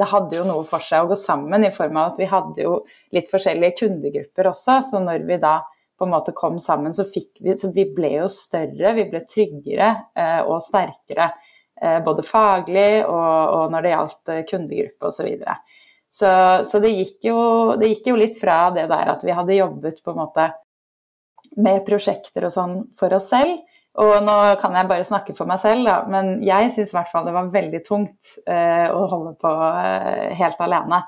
det 0.00 0.08
hadde 0.08 0.38
jo 0.38 0.44
noe 0.48 0.64
for 0.66 0.82
seg 0.82 1.04
å 1.04 1.12
gå 1.12 1.18
sammen, 1.20 1.64
i 1.64 1.74
form 1.74 1.98
av 2.00 2.12
at 2.12 2.20
vi 2.20 2.26
hadde 2.26 2.64
jo 2.64 2.78
litt 3.14 3.28
forskjellige 3.30 3.76
kundegrupper 3.82 4.48
også. 4.50 4.80
Så 4.88 5.02
når 5.04 5.26
vi 5.28 5.38
da 5.42 5.58
på 6.02 6.08
en 6.08 6.14
måte 6.16 6.34
kom 6.34 6.58
sammen, 6.60 6.94
så, 6.94 7.06
vi, 7.14 7.54
så 7.58 7.70
vi 7.74 7.86
ble 7.94 8.16
jo 8.16 8.28
større, 8.30 8.94
vi 8.98 9.06
ble 9.10 9.22
tryggere 9.28 9.90
eh, 10.18 10.40
og 10.42 10.58
sterkere. 10.66 11.30
Eh, 11.82 12.00
både 12.04 12.26
faglig 12.26 13.04
og, 13.04 13.14
og, 13.14 13.64
når 13.72 13.84
det 13.84 13.94
gjaldt 13.94 14.34
eh, 14.34 14.42
kundegruppe 14.50 15.08
osv. 15.08 15.16
Så, 15.16 15.28
videre. 15.28 15.56
så 16.10 16.32
Så 16.68 16.82
det 16.82 16.92
gikk, 16.94 17.18
jo, 17.30 17.38
det 17.80 17.92
gikk 17.94 18.12
jo 18.12 18.18
litt 18.18 18.38
fra 18.40 18.64
det 18.74 18.88
der 18.90 19.14
at 19.14 19.22
vi 19.26 19.34
hadde 19.38 19.60
jobbet 19.60 20.02
på 20.02 20.14
en 20.14 20.22
måte 20.24 20.50
med 21.62 21.84
prosjekter 21.86 22.48
og 22.48 22.54
sånn 22.54 22.76
for 22.96 23.14
oss 23.14 23.28
selv. 23.32 23.60
Og 24.00 24.14
nå 24.24 24.36
kan 24.62 24.72
jeg 24.76 24.88
bare 24.88 25.04
snakke 25.04 25.34
for 25.36 25.48
meg 25.48 25.60
selv, 25.60 25.84
da, 25.84 25.98
men 26.08 26.38
jeg 26.46 26.70
syns 26.72 26.94
i 26.94 26.96
hvert 26.96 27.10
fall 27.12 27.26
det 27.26 27.34
var 27.36 27.50
veldig 27.52 27.80
tungt 27.84 28.38
eh, 28.48 28.88
å 28.88 29.02
holde 29.10 29.34
på 29.40 29.50
eh, 29.52 30.30
helt 30.38 30.62
alene. 30.64 31.02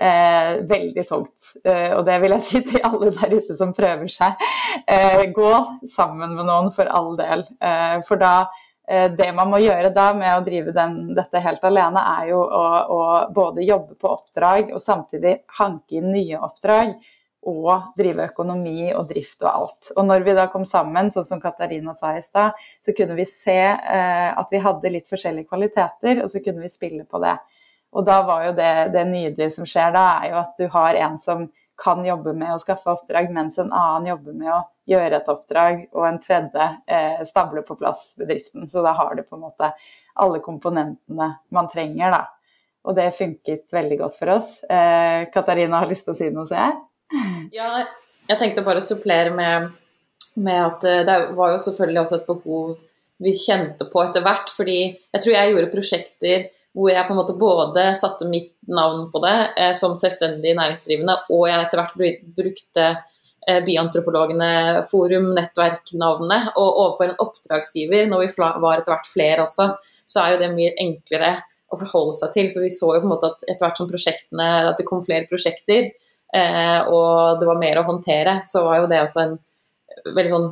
Eh, 0.00 0.60
veldig 0.62 1.08
tungt. 1.08 1.52
Eh, 1.64 1.90
og 1.96 2.04
det 2.06 2.20
vil 2.22 2.34
jeg 2.36 2.44
si 2.48 2.60
til 2.68 2.84
alle 2.86 3.10
der 3.16 3.34
ute 3.34 3.56
som 3.58 3.74
prøver 3.74 4.06
seg. 4.12 4.38
Eh, 4.86 5.24
gå 5.34 5.52
sammen 5.90 6.36
med 6.38 6.46
noen 6.46 6.70
for 6.74 6.86
all 6.86 7.16
del. 7.18 7.42
Eh, 7.58 7.98
for 8.06 8.20
da 8.20 8.34
eh, 8.86 9.08
Det 9.10 9.32
man 9.34 9.50
må 9.50 9.58
gjøre 9.64 9.90
da 9.94 10.12
med 10.14 10.36
å 10.36 10.44
drive 10.46 10.74
den, 10.76 11.00
dette 11.18 11.42
helt 11.42 11.66
alene, 11.66 12.04
er 12.20 12.30
jo 12.30 12.44
å, 12.44 12.64
å, 12.94 13.00
både 13.34 13.66
jobbe 13.66 13.98
på 13.98 14.12
oppdrag 14.12 14.70
og 14.70 14.82
samtidig 14.84 15.40
hanke 15.58 15.98
inn 15.98 16.12
nye 16.14 16.38
oppdrag. 16.46 16.94
Og 17.48 17.94
drive 17.98 18.28
økonomi 18.28 18.90
og 18.92 19.10
drift 19.10 19.42
og 19.46 19.50
alt. 19.50 19.92
Og 19.96 20.06
når 20.06 20.24
vi 20.26 20.32
da 20.36 20.48
kom 20.52 20.66
sammen, 20.68 21.10
sånn 21.10 21.26
som 21.26 21.42
Katarina 21.42 21.94
sa 21.96 22.12
i 22.14 22.22
stad, 22.22 22.58
så 22.84 22.94
kunne 22.94 23.18
vi 23.18 23.26
se 23.30 23.60
eh, 23.74 24.30
at 24.30 24.50
vi 24.52 24.62
hadde 24.62 24.94
litt 24.94 25.10
forskjellige 25.10 25.48
kvaliteter, 25.48 26.22
og 26.22 26.30
så 26.30 26.42
kunne 26.44 26.66
vi 26.66 26.70
spille 26.70 27.06
på 27.08 27.22
det. 27.22 27.38
Og 27.96 28.04
da 28.04 28.18
var 28.26 28.48
jo 28.48 28.56
det, 28.56 28.72
det 28.92 29.04
nydelige 29.08 29.54
som 29.54 29.68
skjer 29.68 29.94
da, 29.94 30.04
er 30.20 30.32
jo 30.32 30.40
at 30.42 30.60
du 30.60 30.66
har 30.72 30.98
en 31.06 31.16
som 31.20 31.46
kan 31.78 32.02
jobbe 32.04 32.34
med 32.34 32.52
å 32.52 32.58
skaffe 32.58 32.90
oppdrag, 32.90 33.30
mens 33.32 33.58
en 33.62 33.70
annen 33.70 34.10
jobber 34.10 34.34
med 34.34 34.50
å 34.50 34.62
gjøre 34.90 35.20
et 35.20 35.30
oppdrag, 35.30 35.84
og 35.94 36.08
en 36.08 36.18
tredje 36.20 36.66
eh, 36.90 37.22
stabler 37.28 37.62
på 37.64 37.76
plass 37.78 38.10
bedriften. 38.18 38.66
Så 38.68 38.82
da 38.84 38.96
har 38.98 39.14
du 39.14 39.22
på 39.22 39.38
en 39.38 39.44
måte 39.46 39.70
alle 40.18 40.42
komponentene 40.44 41.30
man 41.54 41.70
trenger, 41.70 42.16
da. 42.16 42.24
Og 42.88 42.96
det 42.98 43.12
funket 43.14 43.70
veldig 43.74 43.98
godt 44.00 44.18
for 44.18 44.34
oss. 44.34 44.56
Eh, 44.64 45.28
Katarina 45.32 45.82
har 45.84 45.90
lyst 45.90 46.08
til 46.08 46.16
å 46.16 46.18
si 46.18 46.30
noe, 46.34 46.48
ser 46.50 46.64
jeg? 46.64 46.80
Ja, 47.54 47.84
jeg 48.28 48.40
tenkte 48.40 48.66
bare 48.66 48.82
å 48.82 48.84
supplere 48.84 49.30
med 49.32 49.70
med 50.38 50.66
at 50.66 50.84
det 51.06 51.16
var 51.36 51.52
jo 51.52 51.62
selvfølgelig 51.62 52.02
også 52.02 52.18
et 52.18 52.28
behov 52.28 52.76
vi 53.24 53.34
kjente 53.34 53.88
på 53.90 54.02
etter 54.04 54.24
hvert. 54.24 54.52
Fordi 54.54 54.78
jeg 54.86 55.22
tror 55.22 55.34
jeg 55.34 55.52
gjorde 55.52 55.72
prosjekter 55.72 56.46
hvor 56.78 56.92
jeg 56.92 57.06
på 57.08 57.14
en 57.14 57.18
måte 57.18 57.36
både 57.38 57.90
satte 57.98 58.28
mitt 58.30 58.52
navn 58.70 59.08
på 59.10 59.22
det 59.24 59.36
eh, 59.58 59.74
som 59.74 59.96
selvstendig 59.98 60.54
næringsdrivende, 60.54 61.16
og 61.34 61.46
jeg 61.50 61.64
etter 61.64 61.80
hvert 61.80 62.26
brukte 62.36 62.84
eh, 62.86 63.60
Byantropologene 63.66 64.50
forum, 64.86 65.32
nettverknavnet, 65.36 66.52
og 66.54 66.68
overfor 66.84 67.08
en 67.08 67.22
oppdragsgiver, 67.24 68.06
når 68.10 68.24
vi 68.24 68.30
var 68.38 68.76
etter 68.76 68.94
hvert 68.94 69.10
flere 69.10 69.46
også, 69.46 69.72
så 69.82 70.22
er 70.22 70.34
jo 70.34 70.42
det 70.44 70.52
mye 70.54 70.76
enklere 70.78 71.32
å 71.68 71.80
forholde 71.80 72.14
seg 72.20 72.36
til. 72.36 72.52
Så 72.52 72.62
vi 72.62 72.70
så 72.72 72.92
jo 72.94 73.02
på 73.02 73.08
en 73.08 73.14
måte 73.16 73.32
at 73.32 73.42
etter 73.48 73.66
hvert 73.66 73.82
som 73.82 73.90
prosjektene, 73.90 74.48
at 74.70 74.78
det 74.78 74.86
kom 74.88 75.02
flere 75.04 75.28
prosjekter, 75.30 75.90
eh, 76.36 76.80
og 76.86 77.42
det 77.42 77.50
var 77.50 77.60
mer 77.60 77.82
å 77.82 77.88
håndtere, 77.90 78.38
så 78.46 78.64
var 78.68 78.84
jo 78.84 78.90
det 78.92 79.02
også 79.02 79.24
en 79.24 79.36
veldig 80.14 80.32
sånn 80.32 80.50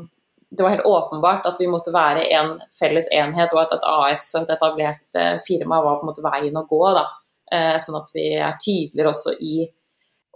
det 0.56 0.64
var 0.64 0.74
helt 0.74 0.88
åpenbart 0.88 1.46
at 1.48 1.60
vi 1.60 1.68
måtte 1.70 1.92
være 1.94 2.26
en 2.38 2.56
felles 2.74 3.08
enhet, 3.14 3.52
og 3.54 3.62
at 3.62 3.74
et 3.76 3.88
AS 3.92 4.26
og 4.34 4.44
et 4.44 4.52
etablert 4.56 5.18
eh, 5.18 5.36
firma 5.44 5.80
var 5.84 5.98
på 6.00 6.06
en 6.06 6.10
måte 6.12 6.24
veien 6.24 6.58
å 6.58 6.66
gå. 6.68 6.82
Da. 6.96 7.06
Eh, 7.52 7.74
sånn 7.82 7.98
at 8.00 8.12
vi 8.14 8.28
er 8.34 8.56
tydeligere 8.62 9.12
også 9.12 9.36
i 9.40 9.66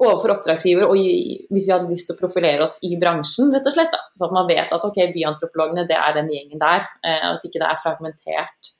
overfor 0.00 0.33
oppdragsgiver, 0.37 0.87
og 0.89 0.97
i, 0.97 1.37
hvis 1.53 1.67
vi 1.69 1.75
hadde 1.75 1.91
lyst 1.91 2.09
til 2.09 2.17
å 2.17 2.21
profilere 2.23 2.65
oss 2.65 2.79
i 2.89 2.95
bransjen, 3.00 3.50
rett 3.53 3.67
og 3.69 3.75
slett. 3.75 3.93
Da. 3.93 4.00
Så 4.17 4.29
at 4.29 4.37
man 4.37 4.49
vet 4.49 4.73
at 4.73 4.87
ok, 4.87 5.00
byantropologene 5.12 5.85
det 5.89 5.99
er 5.99 6.17
den 6.17 6.31
gjengen 6.33 6.62
der, 6.62 6.87
Og 7.11 7.35
at 7.35 7.45
ikke 7.45 7.61
det 7.61 7.69
er 7.69 7.83
fragmentert. 7.83 8.73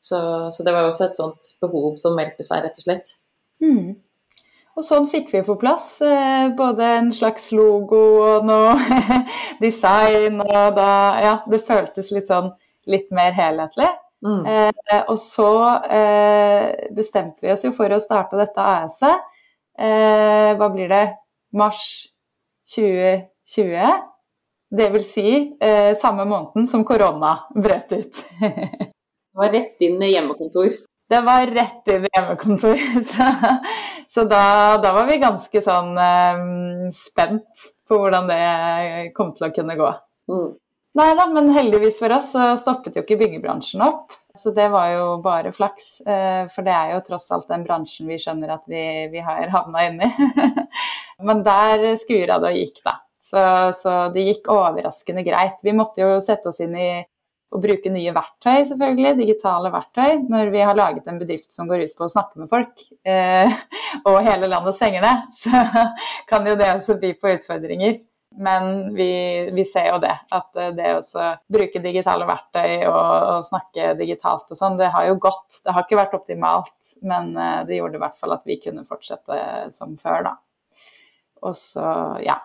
Så, 0.00 0.18
så, 0.52 0.64
det 0.64 0.72
var 0.72 0.84
jo 0.84 0.92
også 0.92 1.08
et 1.08 1.18
sånt 1.18 1.50
behov 1.60 1.96
som 2.00 2.16
meldte 2.16 2.44
seg, 2.46 2.64
rett 2.64 2.80
og 2.80 2.86
slett. 2.86 3.12
Mm. 3.64 3.96
Og 4.76 4.84
sånn 4.84 5.06
fikk 5.08 5.30
vi 5.32 5.40
på 5.44 5.56
plass 5.56 6.02
eh, 6.04 6.50
både 6.56 6.88
en 6.98 7.12
slags 7.16 7.48
logo 7.56 8.00
og 8.20 8.48
noe 8.48 8.74
design, 9.64 10.42
og 10.44 10.76
da 10.76 10.90
Ja, 11.24 11.36
det 11.48 11.62
føltes 11.64 12.12
litt 12.12 12.28
sånn 12.28 12.50
litt 12.86 13.08
mer 13.14 13.32
helhetlig. 13.34 13.88
Mm. 14.26 14.42
Eh, 14.46 15.00
og 15.08 15.16
så 15.20 15.52
eh, 15.92 16.90
bestemte 16.94 17.46
vi 17.46 17.54
oss 17.54 17.64
jo 17.64 17.72
for 17.76 17.92
å 17.92 18.02
starte 18.02 18.38
dette 18.38 18.68
AS-et. 18.76 19.24
Eh, 19.76 20.52
hva 20.56 20.68
blir 20.72 20.92
det? 20.92 21.06
Mars 21.56 21.82
2020. 22.74 24.04
Det 24.76 24.88
vil 24.92 25.04
si 25.06 25.30
eh, 25.62 25.92
samme 25.96 26.26
måneden 26.28 26.66
som 26.68 26.84
korona 26.84 27.38
brøt 27.54 27.96
ut. 27.96 28.22
det 28.40 29.40
var 29.40 29.52
rett 29.56 29.88
inn 29.88 30.02
i 30.02 30.12
hjemmekontor. 30.12 30.72
Det 31.08 31.20
var 31.22 31.46
rett 31.46 31.88
inn 31.88 32.04
i 32.04 32.12
hjemmekontor. 32.16 32.76
Så, 33.10 33.26
så 34.08 34.24
da, 34.24 34.42
da, 34.82 34.92
var 34.94 35.06
vi 35.06 35.18
ganske 35.22 35.62
sånn 35.62 35.94
um, 35.98 36.92
spent 36.94 37.66
på 37.86 37.98
hvordan 37.98 38.28
det 38.30 39.10
kom 39.14 39.32
til 39.34 39.48
å 39.48 39.52
kunne 39.54 39.76
gå. 39.78 39.90
Mm. 40.30 40.48
Nei 40.96 41.08
da, 41.18 41.26
men 41.28 41.50
heldigvis 41.52 41.98
for 42.00 42.14
oss 42.16 42.30
så 42.32 42.48
stoppet 42.58 42.96
jo 42.96 43.04
ikke 43.04 43.18
byggebransjen 43.20 43.82
opp. 43.84 44.14
Så 44.36 44.52
det 44.56 44.66
var 44.72 44.90
jo 44.94 45.08
bare 45.24 45.52
flaks. 45.54 45.88
Uh, 46.06 46.46
for 46.52 46.66
det 46.66 46.74
er 46.74 46.94
jo 46.94 47.02
tross 47.06 47.28
alt 47.34 47.50
den 47.50 47.66
bransjen 47.66 48.10
vi 48.10 48.18
skjønner 48.22 48.54
at 48.56 48.66
vi, 48.70 48.84
vi 49.12 49.22
har 49.22 49.50
havna 49.54 49.86
inni. 49.90 50.10
men 51.26 51.42
der 51.46 51.92
skura 52.02 52.40
det 52.42 52.54
og 52.54 52.62
gikk, 52.62 52.80
da. 52.86 52.98
Så, 53.26 53.42
så 53.74 53.92
det 54.14 54.26
gikk 54.26 54.50
overraskende 54.54 55.26
greit. 55.26 55.62
Vi 55.66 55.74
måtte 55.74 56.02
jo 56.02 56.18
sette 56.22 56.50
oss 56.50 56.62
inn 56.62 56.74
i 56.78 56.90
å 57.56 57.62
bruke 57.62 57.92
nye 57.92 58.12
verktøy, 58.14 58.66
selvfølgelig, 58.68 59.14
digitale 59.20 59.70
verktøy, 59.72 60.26
når 60.30 60.50
vi 60.52 60.64
har 60.68 60.76
laget 60.76 61.08
en 61.08 61.20
bedrift 61.20 61.54
som 61.54 61.68
går 61.70 61.86
ut 61.86 61.94
på 61.96 62.06
å 62.06 62.12
snakke 62.12 62.42
med 62.42 62.50
folk, 62.52 62.82
eh, 63.08 63.52
og 64.08 64.20
hele 64.26 64.50
landet 64.50 64.76
stenger 64.76 65.04
ned, 65.04 65.24
så 65.40 65.64
kan 66.28 66.46
jo 66.48 66.56
det 66.58 66.74
også 66.74 67.00
by 67.02 67.14
på 67.20 67.34
utfordringer. 67.38 68.02
Men 68.36 68.92
vi, 68.92 69.08
vi, 69.54 69.62
ser 69.64 69.86
jo 69.94 70.00
det, 70.02 70.12
at 70.36 70.58
eh, 70.60 70.72
det 70.76 70.90
å 70.98 71.28
bruke 71.52 71.80
digitale 71.80 72.26
verktøy 72.28 72.82
og, 72.84 72.96
og, 72.98 73.46
snakke 73.46 73.94
digitalt 73.96 74.50
og 74.52 74.58
sånn, 74.58 74.76
det 74.76 74.90
har 74.92 75.06
jo 75.08 75.16
gått. 75.24 75.62
Det 75.64 75.72
har 75.72 75.86
ikke 75.86 76.00
vært 76.02 76.18
optimalt, 76.18 76.90
men 77.06 77.32
eh, 77.32 77.62
det 77.68 77.78
gjorde 77.78 77.96
i 77.96 78.02
hvert 78.02 78.20
fall 78.20 78.36
at 78.36 78.44
vi 78.44 78.58
kunne 78.60 78.84
fortsette 78.88 79.70
som 79.72 79.96
før, 80.00 80.28
da. 80.28 80.34
Og 81.46 81.56
så, 81.56 81.86
ja, 82.24 82.36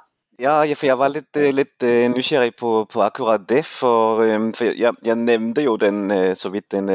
ja, 0.41 0.75
for 0.75 0.87
jeg 0.87 0.97
var 0.99 1.11
litt, 1.13 1.37
eh, 1.37 1.51
litt 1.53 1.85
uh, 1.85 2.07
nysgjerrig 2.11 2.55
på, 2.59 2.71
på, 2.89 3.03
akkurat 3.05 3.43
det. 3.49 3.61
For, 3.67 4.23
um, 4.25 4.49
for 4.57 4.71
jeg, 4.71 4.97
jeg, 5.05 5.17
nevnte 5.21 5.63
jo 5.65 5.77
den, 5.81 6.11
så 6.35 6.51
vidt 6.53 6.71
den 6.73 6.89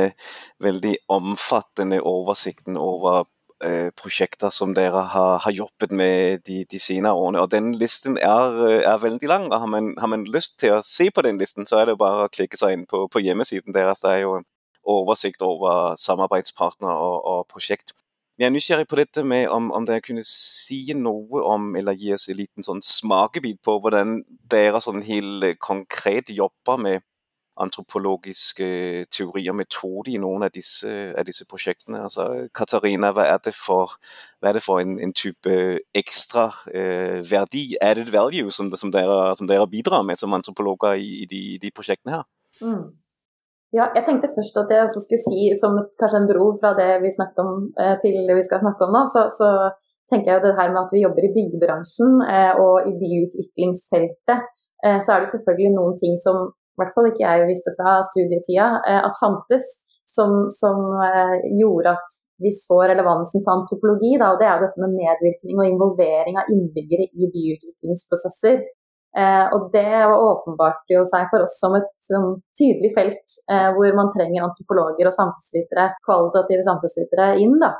veldig 0.62 0.97
omfattende 1.12 2.03
oversikten 2.03 2.79
over 2.81 3.26
prosjekter 3.97 4.50
som 4.53 4.75
dere 4.76 5.00
har, 5.15 5.38
har 5.41 5.55
jobbet 5.57 5.93
med 5.97 6.43
de, 6.45 6.59
de, 6.69 6.76
senere 6.76 7.17
årene. 7.17 7.41
Og 7.41 7.49
den 7.55 7.71
listen 7.81 8.19
er, 8.21 8.59
er 8.85 9.00
veldig 9.00 9.31
lang. 9.31 9.47
og 9.49 9.62
har 9.62 9.71
man, 9.73 9.95
har 9.97 10.11
man, 10.12 10.26
lyst 10.29 10.59
til 10.61 10.76
å 10.76 10.83
se 10.85 11.09
på 11.09 11.25
den 11.25 11.41
listen, 11.41 11.65
så 11.65 11.81
er 11.81 11.88
det 11.88 11.97
bare 11.97 12.26
å 12.26 12.33
klikke 12.35 12.61
seg 12.61 12.76
inn 12.76 12.85
på, 12.85 13.07
på 13.09 13.23
hjemmesiden 13.25 13.73
deres. 13.73 14.05
Det 14.05 14.12
er 14.12 14.26
jo 14.26 14.35
oversikt 14.85 15.41
over 15.43 15.97
samarbeidspartner 15.97 16.93
og, 16.93 17.17
og 17.33 17.49
prosjekt. 17.49 17.97
Jeg 18.37 18.47
er 18.47 18.52
nysgjerrig 18.52 18.88
på 18.90 18.99
dette 19.00 19.23
med 19.25 19.47
om, 19.49 19.71
om 19.73 19.85
dere 19.88 20.05
kunne 20.05 20.25
si 20.28 20.83
noe 20.93 21.40
om, 21.49 21.71
eller 21.78 21.97
gi 21.97 22.12
oss 22.12 22.28
en 22.28 22.37
liten 22.37 22.66
sånn 22.66 22.83
smakebit 22.85 23.62
på 23.64 23.78
hvordan 23.81 24.19
dere 24.52 24.83
sånn 24.85 25.00
helt 25.07 25.57
konkret 25.64 26.28
jobber 26.28 26.76
med 26.76 27.07
antropologiske 27.57 28.66
teorier 29.09 29.55
og 29.55 29.59
metoder 29.62 30.12
i 30.12 30.21
noen 30.21 30.45
av 30.47 30.52
disse, 30.52 30.90
av 31.16 31.25
disse, 31.25 31.47
prosjektene. 31.49 32.02
Altså, 32.05 32.26
Katarina, 32.55 33.12
hva 33.16 33.25
er 33.31 33.40
det 33.45 33.55
for, 33.57 33.97
er 34.45 34.59
det 34.59 34.64
for 34.64 34.83
en, 34.85 34.99
en, 35.00 35.14
type 35.16 35.57
ekstra 35.97 36.50
eh, 36.69 37.23
verdi, 37.25 37.71
added 37.81 38.12
value, 38.12 38.52
som, 38.52 38.69
som, 38.76 38.93
dere, 38.93 39.33
som, 39.38 39.49
dere, 39.49 39.64
bidrar 39.73 40.05
med 40.05 40.21
som 40.21 40.37
antropologer 40.37 41.00
i, 41.00 41.23
i 41.25 41.31
de, 41.31 41.43
de, 41.62 41.73
prosjektene 41.73 42.19
her? 42.19 42.28
Mm. 42.61 42.85
Ja, 43.75 43.88
jeg 43.96 44.04
tenkte 44.06 44.30
først 44.30 44.58
at 44.61 44.70
jeg 44.70 44.85
også 44.85 45.00
skulle 45.02 45.25
si, 45.25 45.40
som 45.58 45.75
kanskje 46.00 46.20
en 46.23 46.28
bro 46.30 46.52
fra 46.61 46.70
det 46.78 46.90
vi 47.02 47.11
snakket 47.11 47.40
om 47.42 47.50
eh, 47.82 47.96
til 48.02 48.14
det 48.28 48.37
vi 48.38 48.44
skal 48.46 48.62
snakke 48.62 48.87
om 48.87 48.94
nå, 48.94 49.02
så, 49.11 49.26
så 49.38 49.49
tenker 50.11 50.32
jeg 50.32 50.44
det 50.44 50.54
her 50.58 50.70
med 50.70 50.85
at 50.85 50.94
vi 50.94 51.02
jobber 51.02 51.26
i 51.26 51.32
byggebransjen 51.35 52.20
eh, 52.30 52.52
og 52.62 52.87
i 52.87 52.94
byutviklingsfeltet, 53.00 54.46
eh, 54.87 55.00
så 55.02 55.16
er 55.16 55.25
det 55.25 55.32
selvfølgelig 55.32 55.75
noen 55.75 55.99
ting 55.99 56.14
som 56.23 56.46
i 56.46 56.78
hvert 56.78 56.94
fall 56.94 57.11
ikke 57.11 57.25
jeg 57.25 57.49
visste 57.49 57.73
fra 57.78 57.99
studietida 58.04 58.66
at 58.85 59.14
fantes, 59.16 59.64
som, 60.06 60.44
som 60.52 60.76
gjorde 61.56 61.94
at 61.96 62.16
vi 62.44 62.50
så 62.52 62.82
relevansen 62.85 63.40
for 63.44 63.56
antropologi. 63.56 64.12
Da, 64.20 64.35
og 64.35 64.40
Det 64.40 64.44
er 64.46 64.58
jo 64.58 64.66
dette 64.66 64.82
med 64.82 64.92
medvirkning 65.00 65.56
og 65.56 65.70
involvering 65.70 66.37
av 66.37 66.50
innbyggere 66.52 67.06
i 67.08 67.30
byutviklingsprosesser. 67.32 68.61
Eh, 69.16 69.46
og 69.56 69.70
det 69.73 70.04
åpenbarte 70.12 70.92
jo 70.92 71.02
seg 71.08 71.28
for 71.30 71.46
oss 71.46 71.56
som 71.62 71.76
et 71.78 71.88
sånn, 72.04 72.35
tydelig 72.58 72.92
felt 72.96 73.37
eh, 73.49 73.70
hvor 73.73 73.94
man 73.96 74.12
trenger 74.12 74.44
antropologer 74.44 75.08
og 75.08 75.16
samfunnsvitere, 75.16 75.87
kvalitative 76.04 76.66
samfunnsvitere 76.66 77.30
inn. 77.40 77.56
da. 77.62 77.73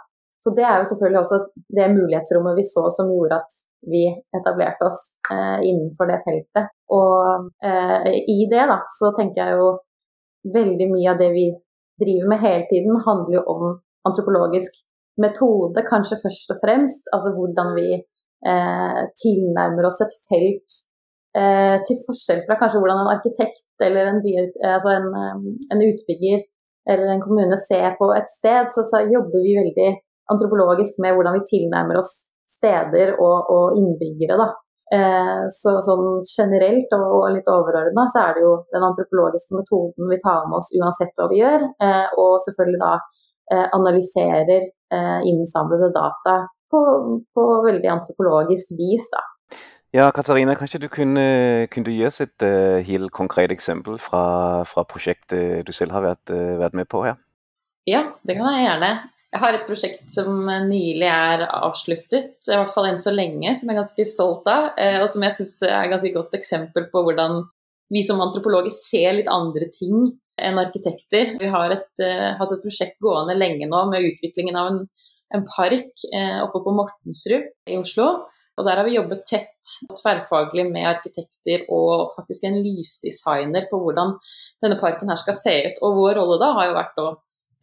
Så 0.46 0.52
det 0.56 0.62
er 0.62 0.78
jo 0.78 0.86
selvfølgelig 0.86 1.20
også 1.20 1.38
det 1.76 1.88
mulighetsrommet 1.90 2.56
vi 2.56 2.64
så 2.64 2.84
som 2.94 3.08
gjorde 3.10 3.40
at 3.42 3.56
vi 3.90 4.02
etablerte 4.38 4.86
oss 4.86 5.00
eh, 5.32 5.58
innenfor 5.68 6.08
det 6.10 6.20
feltet. 6.24 6.72
Og 6.94 7.50
eh, 7.66 8.10
i 8.30 8.38
det 8.50 8.64
da, 8.70 8.80
så 8.98 9.12
tenker 9.16 9.42
jeg 9.42 9.58
jo 9.58 9.70
veldig 10.54 10.88
mye 10.92 11.12
av 11.12 11.20
det 11.20 11.30
vi 11.34 11.46
driver 12.00 12.30
med 12.30 12.44
hele 12.44 12.66
tiden, 12.70 13.00
handler 13.06 13.38
jo 13.38 13.44
om 13.52 13.64
antropologisk 14.06 14.84
metode, 15.20 15.82
kanskje 15.88 16.20
først 16.22 16.52
og 16.54 16.60
fremst. 16.62 17.10
Altså 17.16 17.32
hvordan 17.36 17.72
vi 17.76 17.88
eh, 17.96 19.00
tilnærmer 19.22 19.88
oss 19.88 20.02
et 20.04 20.14
felt 20.28 20.80
Eh, 21.36 21.76
til 21.84 21.98
forskjell 22.06 22.44
fra 22.46 22.56
kanskje 22.56 22.78
hvordan 22.80 23.02
en 23.02 23.12
arkitekt 23.12 23.82
eller 23.84 24.08
en, 24.08 24.22
by, 24.24 24.30
eh, 24.40 24.70
altså 24.72 24.94
en, 24.94 25.08
eh, 25.20 25.40
en, 25.74 25.82
utbygger 25.84 26.44
eller 26.88 27.10
en 27.12 27.20
kommune 27.20 27.58
ser 27.60 27.90
på 27.98 28.08
et 28.16 28.30
sted, 28.32 28.70
så, 28.72 28.84
så, 28.88 29.02
jobber 29.10 29.44
vi 29.44 29.56
veldig 29.58 29.90
antropologisk 30.32 31.02
med 31.04 31.12
hvordan 31.12 31.36
vi 31.36 31.48
tilnærmer 31.50 31.98
oss 32.00 32.14
steder 32.48 33.12
og, 33.18 33.50
og 33.52 33.76
innbyggere. 33.76 34.38
Da. 34.40 34.48
Eh, 34.96 35.44
så 35.50 35.76
sånn 35.82 36.22
generelt 36.22 36.96
og, 36.96 37.06
og 37.18 37.28
litt 37.34 37.52
overordna 37.52 38.06
så 38.14 38.28
er 38.28 38.36
det 38.38 38.46
jo 38.46 38.56
den 38.72 38.88
antropologiske 38.88 39.58
metoden 39.58 40.08
vi 40.14 40.20
tar 40.22 40.46
med 40.46 40.60
oss 40.62 40.72
uansett 40.78 41.12
hva 41.18 41.28
vi 41.32 41.42
gjør, 41.42 41.68
eh, 41.84 42.16
og 42.22 42.36
selvfølgelig 42.46 42.82
da 42.86 42.96
eh, 42.96 43.66
analyserer 43.76 44.72
innsamlede 45.26 45.88
data 45.90 46.44
på, 46.70 46.80
på 47.34 47.44
veldig 47.66 47.90
antropologisk 47.90 48.76
vis. 48.78 49.10
da. 49.10 49.24
Ja, 49.96 50.10
Katarina, 50.12 50.52
kanskje 50.58 50.82
du 50.82 50.90
kunne, 50.92 51.22
kunne 51.72 51.92
gi 51.94 52.02
oss 52.04 52.18
et 52.20 52.44
uh, 52.44 52.82
helt 52.84 53.08
konkret 53.16 53.52
eksempel 53.54 53.96
fra, 54.02 54.24
fra, 54.68 54.82
prosjektet 54.84 55.64
du 55.64 55.72
selv 55.72 55.94
har 55.96 56.04
vært, 56.04 56.32
uh, 56.34 56.58
vært, 56.60 56.76
med 56.76 56.88
på 56.92 57.00
her? 57.06 57.16
Ja, 57.88 58.02
det 58.26 58.36
kan 58.36 58.50
jeg 58.52 58.66
gjerne. 58.66 58.90
Jeg 59.32 59.40
har 59.40 59.56
et 59.56 59.64
prosjekt 59.68 60.12
som 60.12 60.50
nylig 60.68 61.08
er 61.08 61.46
avsluttet, 61.46 62.36
i 62.44 62.52
hvert 62.58 62.74
fall 62.74 62.90
enn 62.90 63.00
så 63.00 63.14
lenge, 63.14 63.54
som 63.56 63.70
jeg 63.70 63.76
er 63.76 63.80
ganske 63.80 64.08
stolt 64.10 64.52
av, 64.52 64.68
uh, 64.76 65.00
og 65.00 65.08
som 65.14 65.24
jeg 65.24 65.38
syns 65.38 65.56
er 65.70 65.78
et 65.78 65.94
ganske 65.94 66.12
godt 66.18 66.36
eksempel 66.42 66.90
på 66.92 67.04
hvordan 67.06 67.40
vi 67.94 68.04
som 68.04 68.20
antropologer 68.20 68.76
ser 68.76 69.16
litt 69.16 69.32
andre 69.32 69.70
ting 69.72 70.10
enn 70.36 70.60
arkitekter. 70.60 71.38
Vi 71.40 71.48
har 71.48 71.72
et, 71.72 72.04
hatt 72.36 72.52
et 72.52 72.64
prosjekt 72.64 72.98
gående 73.00 73.38
lenge 73.38 73.64
nå 73.70 73.84
med 73.88 74.10
utviklingen 74.10 74.58
av 74.60 74.72
en, 74.74 74.80
en 75.32 75.44
park 75.48 76.02
oppe 76.42 76.60
på 76.66 76.74
Mortensrud 76.74 77.46
i 77.70 77.78
Oslo 77.78 78.26
Og 78.56 78.64
der 78.64 78.80
har 78.80 78.86
vi 78.86 78.96
jobbet 78.96 79.25
tett 79.28 79.72
og 79.90 79.98
tverrfaglig 80.00 80.64
med 80.72 80.88
arkitekter 80.88 81.66
og 81.72 82.08
faktisk 82.14 82.46
en 82.48 82.62
lysdesigner 82.64 83.68
på 83.70 83.80
hvordan 83.82 84.14
denne 84.64 84.78
parken 84.80 85.12
her 85.12 85.20
skal 85.20 85.36
se 85.36 85.56
ut. 85.66 85.82
Og 85.84 85.98
vår 86.00 86.20
rolle 86.20 86.38
da 86.40 86.52
har 86.56 86.70
jo 86.70 86.78
vært 86.78 87.02
å 87.02 87.08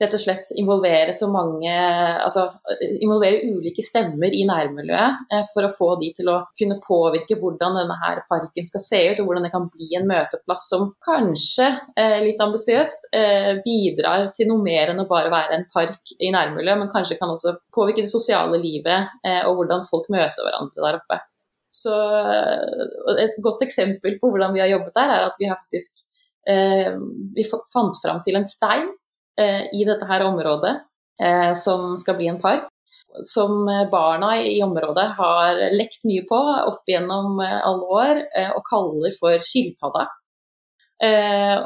rett 0.03 0.15
og 0.15 0.21
slett 0.21 0.49
involvere 0.59 1.13
så 1.15 1.29
mange 1.31 1.71
Altså 1.73 2.45
involvere 3.01 3.41
ulike 3.47 3.83
stemmer 3.83 4.33
i 4.33 4.43
nærmiljøet 4.47 5.33
eh, 5.33 5.43
for 5.51 5.65
å 5.65 5.71
få 5.73 5.89
de 6.01 6.11
til 6.17 6.29
å 6.31 6.39
kunne 6.57 6.79
påvirke 6.83 7.37
hvordan 7.39 7.77
denne 7.79 7.97
her 8.03 8.21
parken 8.29 8.67
skal 8.67 8.83
se 8.83 9.01
ut, 9.09 9.21
og 9.21 9.29
hvordan 9.29 9.47
det 9.47 9.51
kan 9.53 9.67
bli 9.71 9.89
en 9.97 10.07
møteplass 10.09 10.67
som 10.71 10.89
kanskje, 11.03 11.67
eh, 11.99 12.17
litt 12.25 12.41
ambisiøst, 12.43 13.09
eh, 13.15 13.51
bidrar 13.65 14.29
til 14.35 14.49
noe 14.51 14.63
mer 14.63 14.93
enn 14.93 15.03
å 15.03 15.07
bare 15.09 15.31
være 15.33 15.57
en 15.57 15.67
park 15.73 16.15
i 16.19 16.31
nærmiljøet, 16.33 16.79
men 16.79 16.91
kanskje 16.93 17.19
kan 17.19 17.33
også 17.33 17.55
påvirke 17.75 18.03
det 18.03 18.11
sosiale 18.11 18.59
livet 18.61 19.11
og 19.47 19.57
hvordan 19.57 19.83
folk 19.85 20.09
møter 20.11 20.45
hverandre 20.45 20.83
der 20.83 20.97
oppe. 20.99 21.19
Så 21.73 21.93
Et 23.23 23.35
godt 23.43 23.63
eksempel 23.65 24.17
på 24.19 24.29
hvordan 24.31 24.53
vi 24.53 24.61
har 24.61 24.71
jobbet 24.71 24.95
der, 24.95 25.13
er 25.13 25.27
at 25.27 25.39
vi 25.39 25.47
har 25.49 25.59
faktisk 25.59 26.03
vi 26.43 27.45
fant 27.47 27.99
fram 28.03 28.19
til 28.23 28.35
en 28.35 28.47
stein 28.49 28.89
i 29.41 29.85
dette 29.87 30.05
her 30.05 30.25
området, 30.27 30.75
eh, 31.21 31.53
som 31.53 31.97
skal 31.97 32.15
bli 32.15 32.27
en 32.27 32.41
park. 32.41 32.69
Som 33.21 33.65
barna 33.91 34.41
i 34.41 34.63
området 34.63 35.05
har 35.17 35.59
lekt 35.73 36.05
mye 36.09 36.23
på 36.25 36.39
opp 36.39 36.89
gjennom 36.89 37.39
eh, 37.43 37.59
alle 37.61 37.89
år, 37.99 38.21
og 38.55 38.65
kaller 38.69 39.13
for 39.19 39.37
skilpadda. 39.43 40.07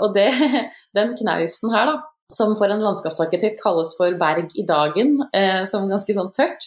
Og 0.01 0.13
det, 0.15 0.29
den 0.97 1.13
knausen 1.19 1.71
her, 1.75 1.91
da, 1.91 1.97
som 2.33 2.55
for 2.59 2.71
en 2.73 2.83
landskapsarkitekt 2.83 3.61
kalles 3.61 3.93
for 3.99 4.15
berg 4.19 4.51
i 4.57 4.65
dagen, 4.67 5.19
som 5.69 5.85
ganske 5.87 6.15
sånn 6.15 6.31
tørt, 6.35 6.65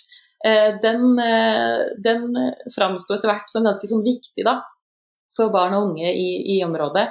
den, 0.81 1.19
den 2.05 2.39
framsto 2.73 3.17
etter 3.17 3.33
hvert 3.33 3.51
som 3.51 3.67
ganske 3.67 3.91
sånn 3.91 4.05
viktig 4.07 4.47
da, 4.47 4.61
for 5.37 5.51
barn 5.53 5.75
og 5.77 5.91
unge 5.91 6.15
i, 6.15 6.29
i 6.55 6.61
området. 6.65 7.09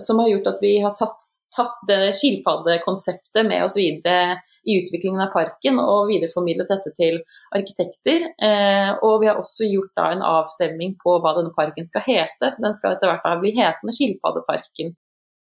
Som 0.00 0.22
har 0.22 0.30
gjort 0.30 0.52
at 0.54 0.62
vi 0.62 0.76
har 0.86 0.94
tatt 0.96 1.28
tatt 1.54 1.92
skilpaddekonseptet 2.18 3.46
med 3.46 3.64
oss 3.64 3.76
videre 3.78 4.40
i 4.66 4.78
utviklingen 4.80 5.22
av 5.24 5.32
parken 5.34 5.78
og 5.82 6.10
videreformidlet 6.10 6.70
dette 6.70 6.92
til 6.96 7.20
arkitekter. 7.54 8.28
Eh, 8.42 8.90
og 9.06 9.22
vi 9.22 9.30
har 9.30 9.40
også 9.40 9.68
gjort 9.70 10.04
en 10.04 10.24
avstemning 10.26 10.96
på 11.00 11.16
hva 11.22 11.36
denne 11.38 11.54
parken 11.56 11.86
skal 11.88 12.04
hete, 12.06 12.50
så 12.50 12.66
den 12.66 12.76
skal 12.76 12.96
etter 12.96 13.10
hvert 13.10 13.26
da 13.26 13.38
bli 13.40 13.54
hetende 13.56 13.94
Skilpaddeparken. 13.94 14.94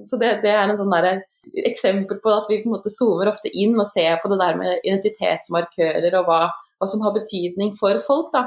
Så 0.06 0.18
det, 0.20 0.36
det 0.44 0.52
er 0.54 0.70
sånn 0.78 0.94
der, 0.94 1.24
eksempel 1.66 2.20
på 2.22 2.30
at 2.30 2.46
vi 2.50 2.60
på 2.62 2.70
en 2.70 2.76
måte 2.76 2.92
zoomer 2.92 3.30
ofte 3.32 3.50
inn 3.50 3.74
og 3.78 3.88
ser 3.88 4.20
på 4.22 4.30
det 4.30 4.38
der 4.40 4.58
med 4.58 4.84
identitetsmarkører 4.86 6.14
og 6.20 6.28
hva, 6.28 6.42
hva 6.78 6.90
som 6.90 7.02
har 7.02 7.16
betydning 7.16 7.74
for 7.78 7.98
folk. 8.04 8.30
da. 8.34 8.46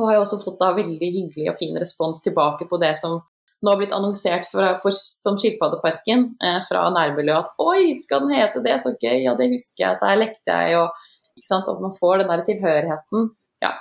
Og 0.00 0.08
har 0.08 0.18
også 0.18 0.40
fått 0.42 0.58
da 0.62 0.72
veldig 0.74 1.10
hyggelig 1.14 1.52
og 1.52 1.58
fin 1.60 1.76
respons 1.78 2.22
tilbake 2.24 2.66
på 2.70 2.80
det 2.82 2.96
som 2.98 3.20
nå 3.62 3.76
blitt 3.78 3.94
annonsert 3.94 4.48
for, 4.50 4.66
for, 4.82 4.94
som 4.94 5.38
Skilpaddeparken 5.38 6.26
eh, 6.42 6.58
fra 6.66 6.88
nærmiljøet 6.94 7.46
at 7.46 7.62
oi, 7.62 7.94
skal 8.02 8.24
den 8.24 8.34
hete 8.36 8.62
det, 8.64 8.78
så 8.82 8.94
gøy, 8.96 9.22
ja 9.24 9.36
det 9.38 9.52
husker 9.52 9.86
jeg, 9.86 10.00
der 10.02 10.18
lekte 10.18 10.58
jeg, 10.58 10.82
og 10.82 11.44
sant, 11.46 11.70
at 11.70 11.80
man 11.82 11.94
får 11.96 12.22
den 12.22 12.32
der 12.32 12.44
tilhørigheten. 12.48 13.30
Ja. 13.62 13.72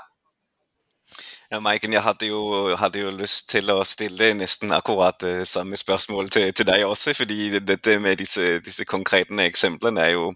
Ja, 1.51 1.59
Maiken, 1.59 1.93
jeg 1.93 2.05
hadde 2.05 2.29
jo, 2.29 2.75
hadde 2.79 3.01
jo, 3.01 3.09
lyst 3.11 3.49
til 3.51 3.73
å 3.73 3.81
stille 3.83 4.31
nesten 4.37 4.71
akkurat 4.75 5.17
det 5.23 5.33
eh, 5.41 5.49
samme 5.49 5.79
spørsmål 5.79 6.29
til, 6.31 6.53
til 6.55 6.69
deg 6.69 6.85
også. 6.87 7.17
fordi 7.17 7.57
dette 7.59 7.97
med 7.99 8.21
disse, 8.21 8.61
disse 8.63 8.85
konkrete 8.85 9.35
eksemplene 9.49 10.05
er 10.05 10.15
jo 10.15 10.31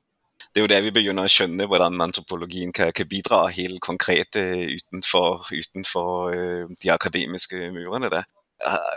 det 0.56 0.62
er 0.62 0.64
jo 0.64 0.72
der 0.72 0.84
vi 0.84 0.92
begynner 0.96 1.28
å 1.28 1.32
skjønne 1.32 1.66
hvordan 1.68 2.00
antropologien 2.04 2.72
kan, 2.76 2.92
kan 2.96 3.08
bidra 3.12 3.42
helt 3.52 3.82
konkret 3.84 4.36
utenfor, 4.36 5.48
utenfor 5.52 6.32
uh, 6.32 6.76
de 6.80 6.92
akademiske 6.92 7.72
murene. 7.76 8.12
Der. 8.12 8.24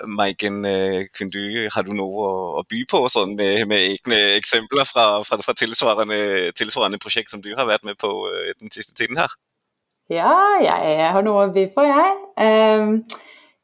Maiken, 0.06 0.64
øh, 0.66 1.04
du, 1.32 1.68
har 1.74 1.82
du 1.82 1.92
noe 1.96 2.28
å, 2.60 2.62
by 2.70 2.84
på 2.88 3.00
sånn, 3.12 3.34
med, 3.36 3.66
med, 3.68 3.96
egne 3.96 4.18
eksempler 4.38 4.86
fra, 4.88 5.06
fra, 5.26 5.40
fra 5.44 5.54
tilsvarende, 5.58 6.52
tilsvarende, 6.56 7.00
prosjekt 7.02 7.34
som 7.34 7.42
du 7.44 7.50
har 7.58 7.66
vært 7.68 7.84
med 7.84 7.98
på 8.00 8.08
øh, 8.30 8.52
den 8.60 8.72
siste 8.74 8.94
tiden 8.94 9.18
her? 9.20 9.34
Ja, 10.08 10.30
jeg 10.62 11.10
har 11.12 11.24
noe 11.26 11.48
å 11.48 11.52
by 11.52 11.66
på, 11.74 11.84
jeg. 11.84 12.14
Um, 12.40 13.02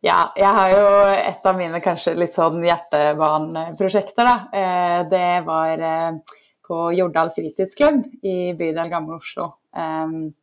ja, 0.04 0.18
jeg 0.36 0.50
har 0.58 0.74
jo 0.74 0.88
et 1.14 1.46
av 1.48 1.56
mine 1.56 1.80
kanskje 1.80 2.18
litt 2.18 2.36
sånn 2.36 2.58
hjertebaneprosjekter, 2.66 4.28
da. 4.28 4.36
Uh, 4.52 4.98
det 5.08 5.28
var 5.46 5.80
uh, 5.80 6.40
på 6.68 6.88
Jordal 6.98 7.32
fritidsklubb 7.32 8.02
i 8.26 8.52
bydel 8.58 8.90
Gamle 8.92 9.22
Oslo. 9.22 9.54
Um, 9.72 10.34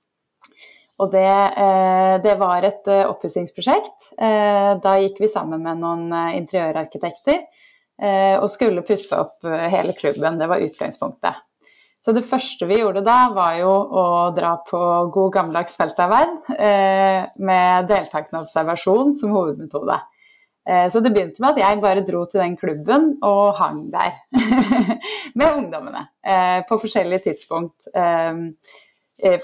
og 1.02 1.10
det, 1.10 1.30
eh, 1.58 2.16
det, 2.22 2.36
var 2.38 2.66
et 2.66 2.90
eh, 2.92 3.08
oppussingsprosjekt. 3.10 4.12
Eh, 4.22 4.74
da 4.84 4.98
gikk 5.02 5.22
vi 5.24 5.30
sammen 5.32 5.64
med 5.66 5.82
noen 5.82 6.12
interiørarkitekter 6.38 7.48
og 8.02 8.48
skulle 8.50 8.82
pusse 8.82 9.14
opp 9.14 9.46
hele 9.46 9.94
klubben. 9.94 10.40
Det 10.40 10.48
var 10.50 10.64
utgangspunktet. 10.66 11.36
Så 12.02 12.16
det 12.18 12.24
første 12.26 12.66
vi 12.66 12.80
gjorde 12.80 13.04
da, 13.06 13.28
var 13.36 13.60
jo 13.60 13.70
å 13.70 14.06
dra 14.34 14.56
på 14.66 14.80
god 15.14 15.36
gammeldags 15.36 15.78
feltarbeid 15.78 16.50
med 17.46 17.86
deltakende 17.92 18.42
observasjon 18.42 19.14
som 19.20 19.36
hovedmetode. 19.38 20.00
Så 20.66 21.04
det 21.06 21.12
begynte 21.14 21.46
med 21.46 21.52
at 21.52 21.62
jeg 21.62 21.84
bare 21.84 22.02
dro 22.08 22.24
til 22.26 22.42
den 22.42 22.58
klubben 22.58 23.12
og 23.22 23.54
hang 23.62 23.84
der 23.94 24.18
med 25.38 25.62
ungdommene 25.62 26.08
på 26.66 26.82
forskjellige 26.82 27.28
tidspunkt. 27.28 27.86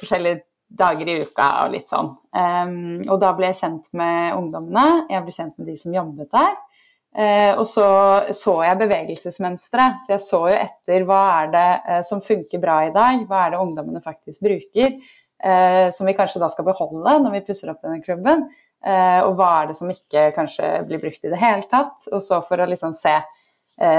Forskjellige 0.02 0.46
dager 0.67 1.08
i 1.10 1.19
uka 1.23 1.47
og 1.63 1.73
litt 1.73 1.91
sånn. 1.91 2.12
Um, 2.36 3.03
og 3.08 3.19
da 3.23 3.32
ble 3.38 3.51
jeg 3.51 3.62
kjent 3.62 3.91
med 3.97 4.36
ungdommene, 4.38 5.08
jeg 5.12 5.23
ble 5.23 5.36
kjent 5.36 5.56
med 5.58 5.69
de 5.71 5.77
som 5.80 5.95
jobbet 5.95 6.32
der. 6.36 6.56
Uh, 7.17 7.58
og 7.58 7.63
så 7.65 7.86
så 8.36 8.53
jeg 8.62 8.77
bevegelsesmønstre, 8.77 9.86
så 10.03 10.12
jeg 10.13 10.21
så 10.21 10.41
jo 10.51 10.58
etter 10.58 11.06
hva 11.08 11.21
er 11.39 11.47
det 11.53 11.69
uh, 11.88 12.01
som 12.06 12.21
funker 12.21 12.62
bra 12.62 12.82
i 12.86 12.91
dag, 12.93 13.23
hva 13.30 13.45
er 13.45 13.56
det 13.56 13.62
ungdommene 13.63 14.03
faktisk 14.03 14.43
bruker, 14.45 14.99
uh, 15.41 15.88
som 15.95 16.10
vi 16.10 16.13
kanskje 16.17 16.43
da 16.43 16.51
skal 16.53 16.67
beholde 16.67 17.15
når 17.23 17.39
vi 17.39 17.43
pusser 17.47 17.71
opp 17.73 17.82
denne 17.86 18.03
klubben. 18.06 18.49
og 18.88 19.32
hva 19.36 19.47
er 19.58 19.67
det 19.67 19.75
som 19.75 19.89
ikke 19.89 20.27
kanskje 20.36 20.67
blir 20.88 20.99
brukt 21.01 21.23
i 21.25 21.32
det 21.32 21.39
hele 21.41 21.65
tatt. 21.67 22.06
Og 22.13 22.21
så 22.23 22.38
for 22.45 22.62
å 22.62 22.67
liksom 22.69 22.93
se, 22.95 23.15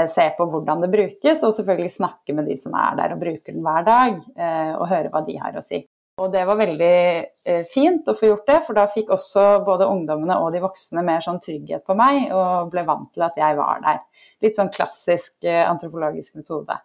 se 0.09 0.25
på 0.37 0.47
hvordan 0.49 0.81
det 0.81 0.89
brukes, 0.93 1.43
og 1.43 1.53
selvfølgelig 1.53 1.91
snakke 1.97 2.33
med 2.33 2.47
de 2.47 2.55
som 2.57 2.73
er 2.79 2.95
der 2.97 3.13
og 3.13 3.19
bruker 3.21 3.53
den 3.53 3.65
hver 3.67 3.83
dag, 3.85 4.15
og 4.79 4.87
høre 4.89 5.11
hva 5.11 5.21
de 5.27 5.35
har 5.43 5.59
å 5.59 5.65
si. 5.65 5.83
Og 6.19 6.31
det 6.33 6.41
var 6.47 6.57
veldig 6.59 6.95
eh, 7.47 7.61
fint 7.69 8.07
å 8.09 8.15
få 8.17 8.31
gjort 8.31 8.49
det, 8.49 8.57
for 8.67 8.75
da 8.75 8.85
fikk 8.91 9.13
også 9.15 9.43
både 9.67 9.87
ungdommene 9.87 10.35
og 10.43 10.51
de 10.51 10.61
voksne 10.63 11.03
mer 11.05 11.23
sånn 11.23 11.39
trygghet 11.43 11.85
på 11.87 11.95
meg, 11.97 12.25
og 12.35 12.73
ble 12.73 12.83
vant 12.87 13.07
til 13.15 13.23
at 13.23 13.39
jeg 13.39 13.55
var 13.59 13.79
der. 13.85 14.01
Litt 14.43 14.59
sånn 14.59 14.71
klassisk 14.73 15.47
eh, 15.47 15.63
antropologisk 15.63 16.35
metode. 16.41 16.75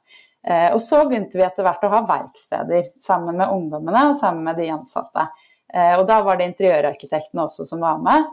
Eh, 0.47 0.69
og 0.71 0.79
så 0.85 1.03
begynte 1.09 1.41
vi 1.41 1.47
etter 1.47 1.67
hvert 1.67 1.83
å 1.83 1.91
ha 1.97 2.05
verksteder 2.07 2.93
sammen 3.03 3.41
med 3.41 3.51
ungdommene 3.51 4.11
og 4.13 4.17
sammen 4.21 4.47
med 4.47 4.61
de 4.61 4.71
ansatte. 4.77 5.29
Og 5.75 6.05
da 6.07 6.21
var 6.23 6.37
det 6.39 6.45
interiørarkitektene 6.47 7.49
også 7.49 7.65
som 7.67 7.81
var 7.83 7.97
med. 7.99 8.29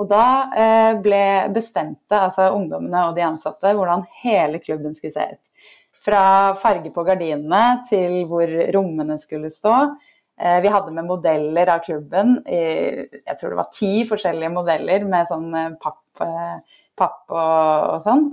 Og 0.00 0.06
da 0.08 0.94
ble 1.04 1.18
bestemte 1.52 2.16
altså 2.16 2.46
ungdommene 2.54 3.02
og 3.10 3.18
de 3.18 3.24
ansatte 3.26 3.74
hvordan 3.76 4.06
hele 4.22 4.62
klubben 4.62 4.96
skulle 4.96 5.12
se 5.12 5.26
ut. 5.34 5.68
Fra 6.06 6.22
farge 6.62 6.88
på 6.94 7.04
gardinene 7.04 7.82
til 7.90 8.22
hvor 8.30 8.48
rommene 8.72 9.18
skulle 9.20 9.52
stå 9.52 9.74
Eh, 9.82 10.13
vi 10.34 10.68
hadde 10.68 10.90
med 10.94 11.06
modeller 11.06 11.70
av 11.70 11.84
klubben, 11.84 12.40
jeg 12.46 13.36
tror 13.38 13.52
det 13.52 13.60
var 13.60 13.70
ti 13.74 13.92
forskjellige 14.08 14.50
modeller 14.50 15.06
med 15.06 15.28
sånn 15.30 15.46
eh, 15.54 15.72
papp, 15.80 16.24
eh, 16.26 16.80
papp 16.98 17.30
og, 17.30 17.94
og, 17.94 17.98
sånn. 18.02 18.28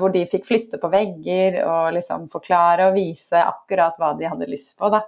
Hvor 0.00 0.12
de 0.12 0.26
fikk 0.28 0.46
flytte 0.48 0.80
på 0.80 0.90
vegger 0.92 1.62
og 1.64 1.92
liksom 1.96 2.30
forklare 2.32 2.90
og 2.90 2.96
vise 2.96 3.40
akkurat 3.40 3.96
hva 4.00 4.14
de 4.16 4.28
hadde 4.28 4.48
lyst 4.48 4.76
på. 4.78 4.88
Da. 4.92 5.02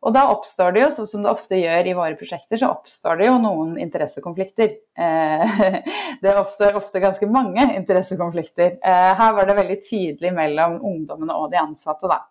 Og 0.00 0.14
da 0.16 0.22
oppstår 0.32 0.72
det 0.72 0.84
jo, 0.86 0.90
sånn 0.96 1.08
som 1.08 1.24
det 1.24 1.32
ofte 1.32 1.58
gjør 1.60 1.90
i 1.90 1.96
våre 1.96 2.16
prosjekter, 2.16 2.56
så 2.56 2.70
oppstår 2.72 3.20
det 3.20 3.28
jo 3.28 3.34
noen 3.42 3.74
interessekonflikter. 3.80 4.76
Det 6.20 6.32
oppstår 6.36 6.76
ofte 6.76 7.00
ganske 7.00 7.28
mange 7.28 7.62
interessekonflikter. 7.76 8.78
Her 8.84 9.36
var 9.36 9.48
det 9.48 9.56
veldig 9.56 9.76
tydelig 9.84 10.32
mellom 10.36 10.78
ungdommene 10.84 11.36
og 11.36 11.52
de 11.52 11.60
ansatte, 11.60 12.08
da. 12.08 12.22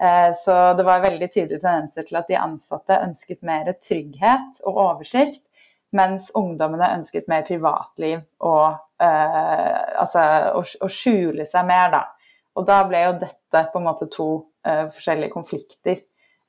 Eh, 0.00 0.32
så 0.34 0.74
det 0.76 0.84
var 0.84 1.00
veldig 1.00 1.28
tydelige 1.32 1.62
tendenser 1.62 2.04
til 2.04 2.18
at 2.20 2.28
de 2.28 2.36
ansatte 2.40 2.98
ønsket 3.00 3.44
mer 3.46 3.70
trygghet 3.80 4.60
og 4.66 4.80
oversikt, 4.82 5.44
mens 5.96 6.28
ungdommene 6.36 6.90
ønsket 6.98 7.30
mer 7.32 7.46
privatliv 7.46 8.20
og 8.44 8.76
eh, 9.00 9.78
altså 10.02 10.26
å, 10.58 10.64
å, 10.84 10.90
skjule 10.92 11.46
seg 11.48 11.64
mer, 11.68 11.94
da. 11.94 12.02
Og 12.56 12.66
da 12.68 12.82
ble 12.88 13.06
jo 13.06 13.16
dette 13.22 13.64
på 13.72 13.80
en 13.80 13.88
måte 13.88 14.10
to 14.12 14.28
eh, 14.66 14.86
forskjellige 14.92 15.32
konflikter. 15.32 16.02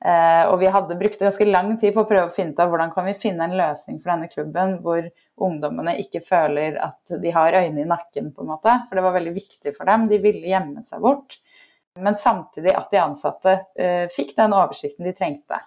Eh, 0.04 0.44
og 0.46 0.60
vi 0.60 0.68
hadde 0.70 0.96
brukt 1.00 1.20
ganske 1.20 1.48
lang 1.48 1.72
tid 1.80 1.94
på 1.94 2.04
å 2.04 2.08
prøve 2.08 2.28
å 2.28 2.34
finne 2.34 2.54
ut 2.54 2.60
av 2.62 2.70
hvordan 2.70 2.92
kan 2.94 3.08
vi 3.08 3.16
finne 3.18 3.48
en 3.48 3.56
løsning 3.58 3.96
for 3.98 4.12
denne 4.12 4.28
klubben 4.30 4.76
hvor 4.84 5.08
ungdommene 5.42 5.96
ikke 6.04 6.22
føler 6.22 6.76
at 6.84 7.16
de 7.22 7.32
har 7.34 7.56
øyne 7.58 7.82
i 7.82 7.88
nakken, 7.88 8.30
på 8.34 8.44
en 8.44 8.52
måte. 8.52 8.76
For 8.86 8.98
det 8.98 9.04
var 9.08 9.16
veldig 9.16 9.34
viktig 9.34 9.74
for 9.74 9.88
dem. 9.88 10.06
De 10.10 10.20
ville 10.22 10.52
gjemme 10.52 10.84
seg 10.86 11.02
bort 11.02 11.40
men 12.02 12.16
samtidig 12.16 12.74
at 12.76 12.92
de 12.92 13.00
ansatte 13.02 13.54
eh, 13.78 14.06
fikk 14.12 14.36
den 14.38 14.54
oversikten 14.56 15.06
de 15.08 15.14
trengte. 15.16 15.60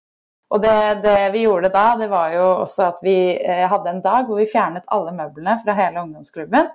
Og 0.51 0.59
det, 0.63 0.75
det, 1.05 1.15
vi 1.31 1.45
gjorde 1.45 1.71
da, 1.71 1.85
det 1.99 2.09
var 2.11 2.33
jo 2.35 2.45
også 2.65 2.89
at 2.89 3.03
vi 3.05 3.15
eh, 3.37 3.63
hadde 3.71 3.93
en 3.93 4.01
dag 4.03 4.27
hvor 4.27 4.41
vi 4.41 4.49
fjernet 4.51 4.89
alle 4.91 5.13
møblene 5.15 5.55
fra 5.63 5.75
hele 5.77 6.03
ungdomsklubben. 6.03 6.67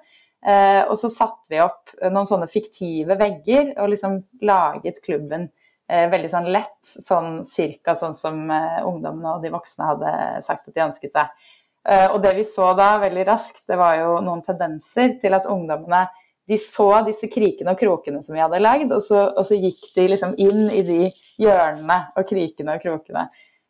Eh, 0.46 0.82
og 0.86 0.96
så 1.00 1.10
satte 1.12 1.50
vi 1.52 1.60
opp 1.60 1.92
noen 2.06 2.28
sånne 2.28 2.48
fiktive 2.48 3.18
vegger 3.20 3.74
og 3.76 3.90
liksom 3.92 4.20
laget 4.48 5.02
klubben 5.04 5.50
eh, 5.90 6.06
veldig 6.12 6.30
sånn 6.32 6.48
lett, 6.54 6.80
sånn 6.86 7.40
cirka 7.46 7.96
sånn 7.98 8.16
som 8.16 8.46
eh, 8.50 8.80
ungdommene 8.86 9.36
og 9.36 9.44
de 9.44 9.52
voksne 9.54 9.90
hadde 9.92 10.12
sagt 10.46 10.68
at 10.68 10.74
de 10.74 10.84
ønsket 10.86 11.14
seg. 11.14 11.48
Eh, 11.86 12.08
og 12.10 12.20
det 12.24 12.34
vi 12.38 12.46
så 12.48 12.72
da 12.78 12.96
veldig 13.02 13.26
raskt, 13.28 13.64
det 13.70 13.78
var 13.78 13.98
jo 14.00 14.16
noen 14.24 14.42
tendenser 14.46 15.16
til 15.22 15.36
at 15.36 15.46
ungdommene 15.50 16.06
de 16.46 16.58
så 16.62 16.88
disse 17.06 17.28
krikene 17.32 17.74
og 17.74 17.80
krokene 17.80 18.22
som 18.22 18.36
vi 18.36 18.42
hadde 18.42 18.62
lagd, 18.62 18.92
og 18.94 19.02
og 19.26 19.42
så 19.46 19.58
gikk 19.58 19.90
de 19.96 20.06
liksom 20.12 20.36
inn 20.38 20.68
i 20.70 20.82
de 20.86 21.00
hjørnene 21.42 21.98
og 22.16 22.28
krikene 22.28 22.76
og 22.76 22.84
krokene. 22.84 23.26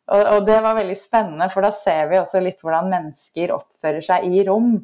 Og, 0.07 0.21
og, 0.21 0.45
det 0.47 0.59
var 0.63 0.77
veldig 0.77 0.95
spennende, 0.95 1.49
for 1.51 1.65
da 1.65 1.71
ser 1.75 2.07
vi 2.11 2.19
også 2.21 2.39
litt 2.39 2.61
hvordan 2.63 2.87
mennesker 2.91 3.51
oppfører 3.55 4.05
seg 4.05 4.29
i 4.29 4.45
rom. 4.47 4.77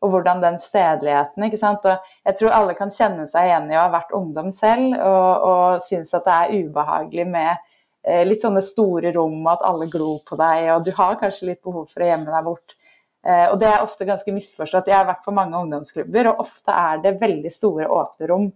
Og 0.00 0.14
hvordan 0.14 0.40
den 0.40 0.54
stedligheten 0.62 1.44
ikke 1.44 1.58
sant? 1.60 1.84
Og 1.84 2.12
jeg 2.24 2.38
tror 2.38 2.54
alle 2.56 2.76
kan 2.78 2.92
kjenne 2.94 3.26
seg 3.28 3.50
igjen 3.50 3.66
i 3.68 3.76
å 3.76 3.82
ha 3.82 3.90
vært 3.92 4.14
ungdom 4.16 4.48
selv 4.54 4.94
og, 4.96 5.44
og 5.50 5.82
synes 5.84 6.14
at 6.16 6.24
det 6.24 6.36
er 6.38 6.54
ubehagelig 6.64 7.26
med 7.28 7.50
eh, 7.52 8.22
litt 8.24 8.40
sånne 8.40 8.62
store 8.64 9.12
rom, 9.12 9.42
og 9.42 9.50
at 9.58 9.66
alle 9.68 9.90
glor 9.92 10.22
på 10.24 10.40
deg, 10.40 10.70
og 10.72 10.86
du 10.88 10.94
har 10.96 11.20
kanskje 11.20 11.50
litt 11.50 11.60
behov 11.60 11.90
for 11.92 12.00
å 12.00 12.08
gjemme 12.08 12.32
deg 12.32 12.48
bort. 12.48 12.78
Eh, 13.26 13.46
og 13.50 13.58
det 13.60 13.68
er 13.68 13.84
ofte 13.84 14.08
ganske 14.08 14.32
misforstått. 14.32 14.88
Jeg 14.88 14.96
har 14.96 15.08
vært 15.08 15.26
på 15.26 15.34
mange 15.36 15.58
ungdomsklubber, 15.58 16.30
og 16.32 16.42
ofte 16.46 16.72
er 16.72 17.02
det 17.04 17.18
veldig 17.20 17.52
store, 17.52 17.88
åpne 17.92 18.28
rom. 18.30 18.48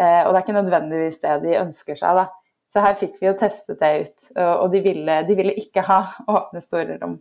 Eh, 0.00 0.20
og 0.24 0.32
det 0.32 0.40
er 0.40 0.44
ikke 0.44 0.58
nødvendigvis 0.58 1.20
det 1.22 1.38
de 1.44 1.56
ønsker 1.60 1.98
seg, 2.00 2.22
da. 2.22 2.26
Så 2.70 2.82
her 2.84 2.94
fikk 2.98 3.16
vi 3.18 3.26
jo 3.26 3.34
testet 3.38 3.80
det 3.80 3.88
ut, 3.98 4.26
og 4.38 4.68
de 4.70 4.78
ville, 4.84 5.14
de 5.26 5.34
ville 5.34 5.56
ikke 5.58 5.82
ha 5.88 6.04
åpne, 6.38 6.62
store 6.62 7.00
rom. 7.00 7.16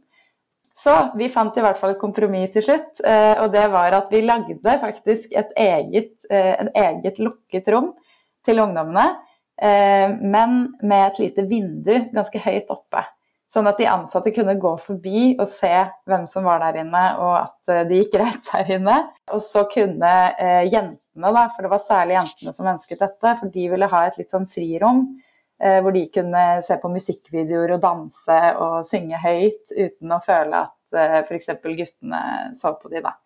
Så 0.79 0.93
vi 1.19 1.27
fant 1.33 1.57
i 1.57 1.63
hvert 1.63 1.79
fall 1.79 1.95
et 1.95 2.01
kompromiss 2.01 2.53
til 2.53 2.63
slutt, 2.67 3.01
eh, 3.01 3.33
og 3.41 3.49
det 3.55 3.65
var 3.73 3.97
at 3.97 4.13
vi 4.13 4.21
lagde 4.23 4.75
faktisk 4.79 5.33
et 5.33 5.49
eget, 5.57 6.13
en 6.29 6.69
eget 6.77 7.17
lukket 7.19 7.67
rom 7.73 7.91
til 8.45 8.61
ungdommene, 8.63 9.09
men 9.59 10.53
med 10.87 11.01
et 11.03 11.17
lite 11.19 11.43
vindu 11.49 11.91
ganske 12.13 12.39
høyt 12.39 12.69
oppe. 12.71 13.01
Sånn 13.49 13.65
at 13.65 13.79
de 13.81 13.87
ansatte 13.89 14.29
kunne 14.35 14.59
gå 14.61 14.75
forbi 14.83 15.31
og 15.39 15.47
se 15.49 15.71
hvem 16.09 16.27
som 16.29 16.45
var 16.45 16.61
der 16.61 16.83
inne, 16.83 17.05
og 17.17 17.33
at 17.39 17.87
det 17.89 18.03
gikk 18.03 18.11
greit 18.17 18.51
der 18.51 18.75
inne. 18.77 18.99
Og 19.33 19.41
så 19.41 19.65
kunne 19.71 20.11
jentene, 20.69 21.31
da, 21.33 21.47
for 21.55 21.65
det 21.65 21.73
var 21.73 21.81
særlig 21.81 22.19
jentene 22.19 22.53
som 22.53 22.69
ønsket 22.69 23.01
dette, 23.01 23.33
for 23.41 23.49
de 23.55 23.65
ville 23.71 23.89
ha 23.89 24.05
et 24.05 24.21
litt 24.21 24.35
sånn 24.35 24.45
frirom 24.49 25.07
Eh, 25.63 25.81
hvor 25.81 25.91
de 25.91 26.05
kunne 26.07 26.61
se 26.63 26.75
på 26.79 26.89
musikkvideoer 26.93 27.73
og 27.75 27.81
danse 27.83 28.35
og 28.63 28.77
synge 28.87 29.17
høyt 29.19 29.73
uten 29.75 30.13
å 30.15 30.21
føle 30.23 30.61
at 30.63 30.95
eh, 30.95 31.17
f.eks. 31.25 31.49
guttene 31.65 32.21
så 32.55 32.71
på 32.79 32.91
de 32.93 33.01
da. 33.03 33.17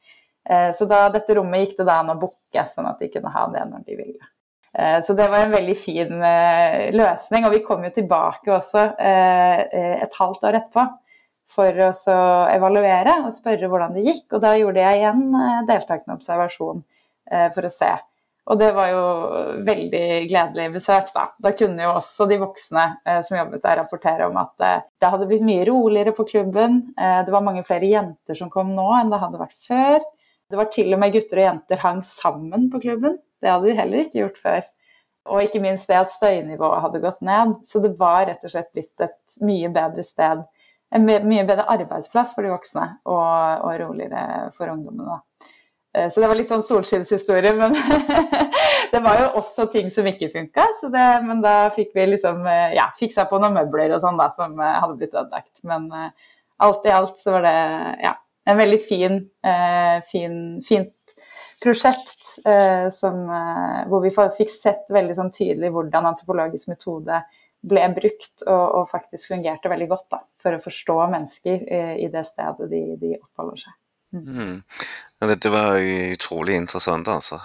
Eh, 0.50 0.72
så 0.74 0.88
da 0.90 1.04
dette 1.14 1.36
rommet 1.38 1.62
gikk 1.62 1.76
det 1.78 1.86
da 1.92 2.00
an 2.02 2.10
å 2.16 2.18
booke, 2.18 2.64
sånn 2.74 2.90
at 2.90 3.04
de 3.04 3.12
kunne 3.14 3.34
ha 3.36 3.46
det 3.54 3.68
når 3.70 3.86
de 3.86 4.00
ville. 4.00 4.32
Så 4.74 5.14
det 5.14 5.28
var 5.30 5.44
en 5.44 5.52
veldig 5.54 5.76
fin 5.78 6.24
løsning, 6.98 7.44
og 7.46 7.52
vi 7.54 7.60
kom 7.62 7.84
jo 7.86 7.92
tilbake 7.94 8.50
også 8.56 8.88
et 8.98 10.16
halvt 10.18 10.48
år 10.50 10.58
etterpå 10.58 10.86
for 11.54 11.82
å 11.86 11.92
evaluere 12.50 13.20
og 13.28 13.36
spørre 13.36 13.70
hvordan 13.70 13.94
det 13.94 14.08
gikk. 14.08 14.24
Og 14.32 14.42
da 14.42 14.56
gjorde 14.58 14.82
jeg 14.82 15.04
igjen 15.04 15.22
deltakende 15.70 16.18
observasjon 16.18 16.82
for 17.54 17.70
å 17.70 17.74
se. 17.76 17.92
Og 18.52 18.60
det 18.60 18.74
var 18.76 18.90
jo 18.92 19.04
veldig 19.64 20.08
gledelig 20.28 20.66
besøk, 20.74 21.12
da. 21.16 21.30
Da 21.40 21.54
kunne 21.56 21.86
jo 21.86 21.94
også 21.96 22.28
de 22.28 22.40
voksne 22.42 22.84
eh, 23.08 23.22
som 23.24 23.38
jobbet 23.38 23.64
der, 23.64 23.80
rapportere 23.80 24.28
om 24.28 24.40
at 24.42 24.66
eh, 24.68 24.82
det 25.00 25.12
hadde 25.14 25.28
blitt 25.30 25.46
mye 25.48 25.64
roligere 25.70 26.12
på 26.16 26.26
klubben. 26.28 26.82
Eh, 26.98 27.22
det 27.24 27.32
var 27.32 27.46
mange 27.46 27.64
flere 27.68 27.88
jenter 27.88 28.36
som 28.36 28.52
kom 28.52 28.74
nå 28.76 28.90
enn 28.98 29.14
det 29.14 29.22
hadde 29.22 29.40
vært 29.40 29.56
før. 29.64 30.04
Det 30.52 30.60
var 30.60 30.68
til 30.74 30.92
og 30.92 31.00
med 31.00 31.16
gutter 31.16 31.40
og 31.40 31.48
jenter 31.48 31.84
hang 31.86 32.04
sammen 32.04 32.68
på 32.74 32.84
klubben. 32.84 33.16
Det 33.44 33.52
hadde 33.52 33.70
de 33.70 33.78
heller 33.78 34.06
ikke 34.06 34.22
gjort 34.22 34.40
før. 34.40 34.64
Og 35.34 35.46
ikke 35.46 35.62
minst 35.64 35.88
det 35.92 36.00
at 36.00 36.12
støynivået 36.12 36.84
hadde 36.84 37.04
gått 37.04 37.22
ned. 37.24 37.58
Så 37.68 37.84
det 37.84 37.94
var 38.00 38.26
rett 38.28 38.44
og 38.44 38.52
slett 38.54 38.72
blitt 38.76 39.04
et 39.04 39.44
mye 39.44 39.72
bedre 39.74 40.04
sted. 40.08 40.44
En 40.94 41.06
mye 41.08 41.46
bedre 41.48 41.66
arbeidsplass 41.74 42.36
for 42.36 42.46
de 42.46 42.54
voksne 42.54 42.86
og, 43.10 43.20
og 43.66 43.78
roligere 43.82 44.50
for 44.58 44.72
ungdommene. 44.72 45.22
Eh, 45.98 46.10
så 46.10 46.22
det 46.22 46.30
var 46.30 46.38
litt 46.38 46.50
sånn 46.50 46.66
solskinnshistorie, 46.66 47.54
men 47.58 47.76
det 48.94 49.02
var 49.04 49.22
jo 49.22 49.30
også 49.42 49.68
ting 49.74 49.92
som 49.94 50.08
ikke 50.10 50.32
funka. 50.34 50.68
Men 51.26 51.44
da 51.46 51.70
fikk 51.76 51.94
vi 51.98 52.08
liksom 52.16 52.44
eh, 52.50 52.76
ja, 52.78 52.90
fiksa 52.98 53.28
på 53.30 53.42
noen 53.42 53.58
møbler 53.60 53.94
og 53.96 54.04
sånn 54.04 54.20
da, 54.20 54.30
som 54.36 54.58
eh, 54.60 54.80
hadde 54.80 54.98
blitt 55.02 55.16
ødelagt. 55.16 55.56
Men 55.68 55.90
alt 56.64 56.86
i 56.88 56.94
alt 56.94 57.22
så 57.22 57.36
var 57.38 57.46
det 57.46 57.58
ja, 58.06 58.16
en 58.50 58.60
veldig 58.60 58.80
fin, 58.84 59.18
fin 60.10 60.36
fint 60.64 60.94
prosjekt 61.64 62.23
som, 62.94 63.20
hvor 63.90 64.04
vi 64.04 64.12
fikk 64.14 64.52
sett 64.52 64.92
veldig 64.94 65.16
sånn 65.18 65.32
tydelig 65.34 65.70
hvordan 65.76 66.10
antropologisk 66.14 66.72
metode 66.72 67.22
ble 67.64 67.86
brukt 67.96 68.44
og, 68.44 68.64
og 68.80 68.90
faktisk 68.92 69.30
fungerte 69.32 69.72
veldig 69.72 69.88
godt 69.92 70.08
da, 70.12 70.20
for 70.42 70.58
å 70.58 70.64
forstå 70.64 70.98
mennesker 71.14 71.64
i 72.02 72.10
det 72.12 72.26
stedet 72.28 72.68
de, 72.72 72.82
de 73.00 73.16
oppholder 73.22 73.62
seg. 73.66 73.78
Mm. 74.14 74.26
Mm. 74.38 74.58
dette 75.32 75.50
var 75.50 75.80
utrolig 76.14 76.56
interessant, 76.60 77.08
altså. 77.10 77.40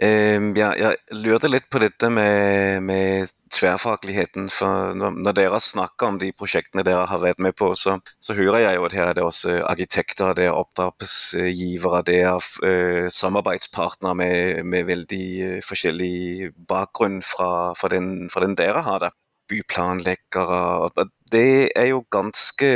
Ja, 0.00 0.70
jeg 0.78 1.20
lurte 1.20 1.50
litt 1.50 1.68
på 1.70 1.82
dette 1.82 2.08
med, 2.12 2.82
med 2.86 3.32
tverrfagligheten. 3.54 4.48
For 4.52 4.94
når, 4.96 5.34
dere 5.36 5.60
snakker 5.62 6.10
om 6.10 6.18
de 6.22 6.30
prosjektene 6.36 6.84
dere 6.86 7.06
har 7.10 7.22
vært 7.22 7.42
med 7.42 7.56
på, 7.58 7.72
så, 7.78 7.98
så 8.22 8.36
hører 8.38 8.64
jeg 8.64 8.78
jo 8.78 8.86
at 8.88 8.96
her 8.96 9.10
er 9.10 9.18
det 9.18 9.26
også 9.26 9.58
arkitekter, 9.68 10.34
det 10.38 10.48
er 10.48 10.56
oppdragsgivere, 10.56 12.02
det 12.06 12.18
er 12.24 12.38
uh, 12.38 13.08
samarbeidspartnere 13.12 14.18
med, 14.22 14.62
med, 14.64 14.86
veldig 14.90 15.24
uh, 15.46 15.56
forskjellig 15.66 16.52
bakgrunn 16.70 17.20
fra, 17.26 17.50
fra, 17.78 17.92
den, 17.92 18.30
fra 18.32 18.44
den 18.46 18.56
dere 18.58 18.84
har. 18.86 19.02
det 19.02 19.14
byplanleggere. 19.50 21.06
Det 21.30 21.70
er 21.78 21.86
jo 21.92 22.00
ganske 22.10 22.68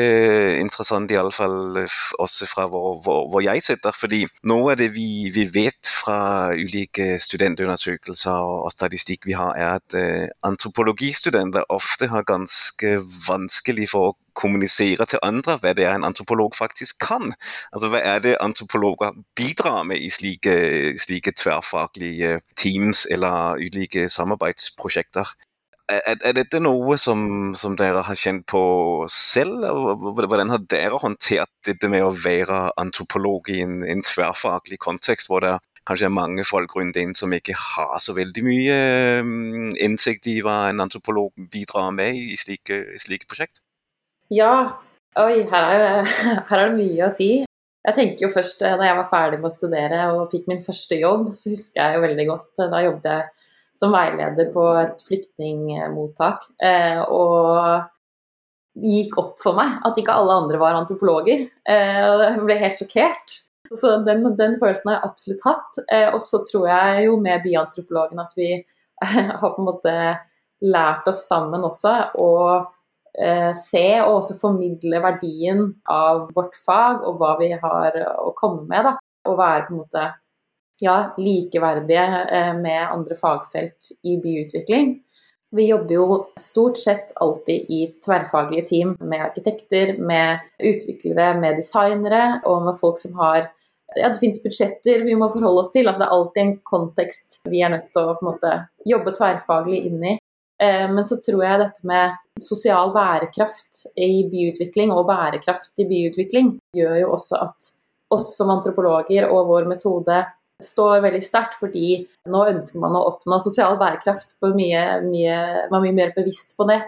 interessant, 0.61 1.11
iallfall 1.11 1.81
også 2.23 2.47
fra 2.47 2.67
hvor, 2.71 3.01
hvor, 3.03 3.25
hvor, 3.31 3.43
jeg 3.43 3.63
sitter. 3.63 3.91
fordi 3.91 4.25
noe 4.47 4.73
av 4.73 4.79
det 4.79 4.93
vi, 4.95 5.31
vi, 5.35 5.49
vet 5.55 5.91
fra 5.91 6.53
ulike 6.55 7.17
studentundersøkelser 7.19 8.47
og, 8.47 8.71
statistikk 8.75 9.27
vi 9.27 9.35
har, 9.35 9.57
er 9.59 9.81
at 9.81 9.97
uh, 9.99 10.29
antropologistudenter 10.47 11.67
ofte 11.69 12.11
har 12.13 12.27
ganske 12.31 12.99
vanskelig 13.27 13.91
for 13.91 14.13
å 14.13 14.17
kommunisere 14.35 15.07
til 15.07 15.23
andre 15.23 15.57
hva 15.63 15.73
det 15.75 15.87
er 15.87 15.95
en 15.95 16.07
antropolog 16.07 16.55
faktisk 16.59 16.99
kan. 17.03 17.35
Altså 17.73 17.91
Hva 17.91 18.03
er 18.03 18.23
det 18.23 18.37
antropologer 18.43 19.15
bidrar 19.39 19.83
med 19.87 20.03
i 20.03 20.11
slike, 20.11 20.55
slike 21.03 21.35
tverrfaglige 21.39 22.41
teams 22.59 23.07
eller 23.11 23.59
ulike 23.63 24.09
samarbeidsprosjekter? 24.11 25.35
Er, 25.93 26.17
er, 26.17 26.33
dette 26.33 26.63
noe 26.65 26.97
som, 26.97 27.53
som, 27.53 27.75
dere 27.77 28.01
har 28.07 28.17
kjent 28.17 28.47
på 28.49 28.61
selv? 29.13 29.67
Hvordan 30.17 30.53
har 30.55 30.63
dere 30.73 31.01
håndtert 31.03 31.51
dette 31.69 31.91
med 31.93 32.07
å 32.07 32.15
være 32.15 32.71
antropolog 32.81 33.51
i 33.53 33.61
en, 33.67 33.83
en 33.85 34.01
tverrfaglig 34.07 34.79
kontekst, 34.81 35.29
hvor 35.29 35.45
det 35.45 35.59
kanskje 35.85 36.09
er 36.09 36.17
mange 36.17 36.47
folk 36.49 36.73
rundt 36.79 36.97
inn 36.97 37.13
som 37.17 37.33
ikke 37.37 37.57
har 37.59 37.99
så 38.01 38.15
veldig 38.17 38.45
mye 38.47 38.79
mm, 39.29 39.75
innsikt 39.85 40.31
i 40.33 40.39
hva 40.45 40.71
en 40.71 40.81
antropolog 40.87 41.35
bidrar 41.53 41.93
med 41.93 42.17
i 42.17 42.39
slike, 42.41 42.81
slike 43.05 43.29
prosjekt? 43.29 43.61
Ja, 44.33 44.81
oi, 45.21 45.45
her 45.53 45.69
er, 45.69 46.09
her 46.49 46.63
er 46.63 46.71
det 46.71 46.79
mye 46.81 47.11
å 47.11 47.15
si. 47.19 47.33
Jeg 47.85 47.97
tenker 47.99 48.25
jo 48.25 48.33
først, 48.33 48.63
Da 48.65 48.89
jeg 48.89 48.97
var 48.97 49.11
ferdig 49.13 49.43
med 49.43 49.51
å 49.51 49.55
studere 49.55 50.05
og 50.17 50.31
fikk 50.33 50.49
min 50.49 50.65
første 50.65 50.97
jobb, 50.97 51.29
så 51.37 51.53
husker 51.53 51.83
jeg 51.83 51.99
jo 51.99 52.05
veldig 52.07 52.25
godt 52.31 52.63
Da 52.73 52.81
jobbet 52.87 53.11
jeg 53.11 53.44
som 53.79 53.95
veileder 53.95 54.51
på 54.55 54.67
et 54.79 55.03
flyktningmottak. 55.07 56.47
Eh, 56.63 57.01
og 57.03 57.85
det 58.75 58.91
gikk 58.91 59.19
opp 59.23 59.35
for 59.43 59.59
meg 59.59 59.81
at 59.87 59.99
ikke 59.99 60.15
alle 60.15 60.39
andre 60.43 60.61
var 60.63 60.79
antropologer. 60.79 61.47
Eh, 61.63 62.03
og 62.09 62.23
jeg 62.25 62.45
ble 62.47 62.61
helt 62.63 62.83
sjokkert. 62.83 63.41
Så 63.75 63.97
den, 64.07 64.27
den 64.39 64.59
følelsen 64.61 64.91
har 64.91 64.99
jeg 64.99 65.11
absolutt 65.11 65.45
hatt. 65.49 65.81
Eh, 65.89 66.09
og 66.11 66.21
så 66.23 66.43
tror 66.47 66.69
jeg 66.71 67.09
jo 67.09 67.19
med 67.23 67.43
byantropologen 67.47 68.23
at 68.23 68.39
vi 68.39 68.53
har 69.05 69.43
på 69.43 69.57
en 69.59 69.69
måte 69.71 69.97
lært 70.65 71.11
oss 71.11 71.27
sammen 71.29 71.67
også 71.67 71.99
å 72.21 72.31
se 73.55 73.83
og 74.03 74.17
også 74.17 74.35
formidle 74.41 74.99
verdien 74.99 75.61
av 75.87 76.25
vårt 76.35 76.57
fag 76.67 77.05
og 77.07 77.21
hva 77.21 77.37
vi 77.39 77.53
har 77.53 77.99
å 78.19 78.33
komme 78.35 78.65
med. 78.67 78.89
da, 78.89 78.97
Og 79.31 79.37
være 79.39 79.69
på 79.69 79.71
en 79.71 79.83
måte 79.85 80.07
ja, 80.85 80.99
likeverdige 81.19 82.05
eh, 82.05 82.53
med 82.59 82.83
andre 82.85 83.17
fagfelt 83.19 83.95
i 84.03 84.19
byutvikling. 84.23 84.99
Vi 85.55 85.67
jobber 85.69 85.95
jo 85.95 86.07
stort 86.41 86.79
sett 86.79 87.13
alltid 87.23 87.71
i 87.71 87.81
tverrfaglige 88.05 88.67
team 88.67 88.97
med 89.01 89.23
arkitekter, 89.23 89.95
med 89.99 90.43
utviklere, 90.59 91.29
med 91.39 91.61
designere 91.61 92.41
og 92.51 92.65
med 92.67 92.81
folk 92.81 92.99
som 92.99 93.15
har 93.21 93.47
ja, 93.95 94.09
Det 94.09 94.19
finnes 94.19 94.43
budsjetter 94.43 95.05
vi 95.07 95.15
må 95.15 95.29
forholde 95.31 95.63
oss 95.63 95.71
til. 95.71 95.87
altså 95.87 96.03
Det 96.03 96.07
er 96.09 96.17
alltid 96.17 96.43
en 96.43 96.57
kontekst 96.67 97.39
vi 97.47 97.61
er 97.63 97.71
nødt 97.71 97.93
til 97.95 98.03
å 98.03 98.17
på 98.17 98.25
en 98.25 98.31
måte 98.33 98.55
jobbe 98.91 99.15
tverrfaglig 99.15 99.85
inn 99.87 100.03
i. 100.03 100.15
Eh, 100.63 100.87
men 100.91 101.05
så 101.07 101.21
tror 101.23 101.45
jeg 101.45 101.61
dette 101.63 101.87
med 101.87 102.17
sosial 102.43 102.91
bærekraft 102.95 103.85
i 103.95 104.25
byutvikling 104.33 104.91
og 104.95 105.07
bærekraft 105.07 105.71
i 105.79 105.87
byutvikling 105.87 106.57
gjør 106.75 106.97
jo 107.05 107.13
også 107.15 107.39
at 107.47 107.71
oss 108.15 108.33
som 108.37 108.51
antropologer 108.55 109.29
og 109.29 109.49
vår 109.53 109.69
metode 109.71 110.25
står 110.63 111.03
veldig 111.05 111.23
sterkt, 111.25 111.57
fordi 111.59 112.05
nå 112.31 112.43
ønsker 112.53 112.83
man 112.83 112.97
å 112.97 113.05
oppnå 113.11 113.41
sosial 113.43 113.79
bærekraft. 113.81 114.37
Mye, 114.45 114.85
mye, 115.07 115.39
man 115.71 115.81
er 115.81 115.87
mye 115.87 115.97
mer 115.97 116.13
bevisst 116.17 116.55
på 116.59 116.67
det. 116.71 116.83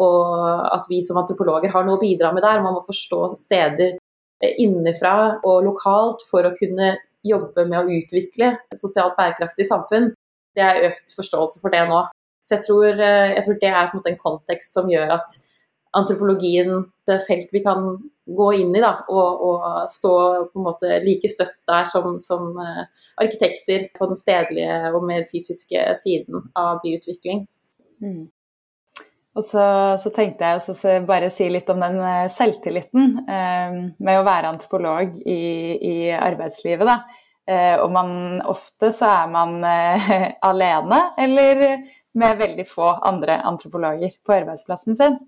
Og 0.00 0.38
at 0.70 0.86
vi 0.88 1.00
som 1.04 1.18
antropologer 1.20 1.72
har 1.72 1.84
noe 1.84 1.98
å 1.98 2.02
bidra 2.02 2.30
med 2.32 2.44
der. 2.46 2.62
Man 2.64 2.78
må 2.78 2.84
forstå 2.86 3.34
steder 3.40 3.98
innenfra 4.40 5.40
og 5.44 5.66
lokalt 5.66 6.24
for 6.30 6.46
å 6.46 6.54
kunne 6.56 6.94
jobbe 7.26 7.66
med 7.68 7.82
å 7.82 7.98
utvikle 7.98 8.54
sosialt 8.78 9.18
bærekraftig 9.18 9.66
samfunn. 9.68 10.10
Det 10.56 10.64
er 10.64 10.86
økt 10.88 11.12
forståelse 11.16 11.60
for 11.60 11.74
det 11.74 11.82
nå. 11.90 12.00
Så 12.46 12.56
jeg 12.56 12.64
tror, 12.64 12.88
eh, 12.88 13.34
jeg 13.36 13.44
tror 13.44 13.58
det 13.60 13.68
er 13.68 13.80
en, 13.82 14.02
en, 14.08 14.18
kontekst 14.18 14.72
som 14.74 14.88
gjør 14.90 15.12
at 15.18 15.36
antropologien, 15.96 16.84
det 17.06 17.20
felt 17.26 17.52
vi 17.52 17.62
kan 17.64 17.86
gå 18.30 18.48
inn 18.60 18.74
i 18.76 18.82
da, 18.82 18.92
og, 19.10 19.44
og 19.46 19.62
stå 19.90 20.12
på 20.52 20.60
en 20.60 20.66
måte 20.66 21.00
like 21.02 21.30
støtt 21.30 21.56
der 21.66 21.88
som, 21.90 22.20
som 22.22 22.52
uh, 22.58 22.84
arkitekter 23.18 23.88
på 23.96 24.10
den 24.10 24.20
stedlige 24.20 24.76
og 24.94 25.06
mer 25.08 25.24
fysiske 25.30 25.88
siden 26.02 26.44
av 26.58 26.78
byutvikling. 26.84 27.48
Mm. 28.04 28.28
Og 29.38 29.46
så, 29.46 29.64
så, 30.02 30.10
tenkte 30.14 30.46
jeg 30.46 30.60
å 30.74 30.94
bare 31.06 31.30
si 31.30 31.46
litt 31.50 31.68
om 31.70 31.78
den 31.78 32.00
eh, 32.02 32.26
selvtilliten 32.34 33.20
eh, 33.30 33.76
med 34.02 34.18
å 34.18 34.24
være 34.26 34.50
antropolog 34.50 35.14
i, 35.22 35.42
i 35.86 35.94
arbeidslivet. 36.16 36.82
Da. 36.88 36.96
Eh, 37.46 37.76
og 37.78 37.92
man, 37.94 38.40
ofte 38.50 38.90
så 38.94 39.08
er 39.22 39.30
man 39.30 39.60
eh, 39.66 40.10
alene 40.50 41.00
eller 41.18 41.62
med 42.18 42.40
veldig 42.42 42.66
få 42.66 42.90
andre 43.06 43.38
antropologer 43.46 44.16
på 44.26 44.34
arbeidsplassen 44.40 44.98
sin. 44.98 45.20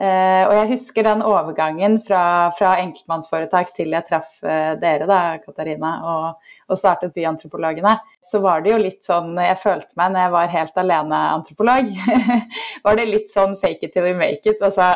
Uh, 0.00 0.46
og 0.48 0.54
jeg 0.56 0.68
husker 0.70 1.04
den 1.04 1.20
overgangen 1.28 1.98
fra, 2.00 2.48
fra, 2.56 2.70
enkeltmannsforetak 2.80 3.74
til 3.76 3.92
jeg 3.92 4.06
traff 4.08 4.38
uh, 4.40 4.72
dere, 4.80 5.04
da, 5.04 5.18
Katarina, 5.42 5.90
og, 6.08 6.52
og, 6.70 6.78
startet 6.80 7.12
Byantropologene. 7.12 7.98
Så 8.24 8.40
var 8.40 8.64
det 8.64 8.72
jo 8.72 8.78
litt 8.80 9.04
sånn 9.04 9.34
Jeg 9.36 9.58
følte 9.60 9.98
meg 10.00 10.14
når 10.14 10.24
jeg 10.24 10.34
var 10.36 10.54
helt 10.54 10.80
alene 10.80 11.18
antropolog, 11.34 11.90
var 12.86 12.96
det 12.96 13.10
litt 13.10 13.28
sånn 13.34 13.58
fake 13.60 13.90
it 13.90 13.92
till 13.92 14.08
you 14.08 14.16
make 14.16 14.40
it. 14.48 14.62
Altså 14.64 14.94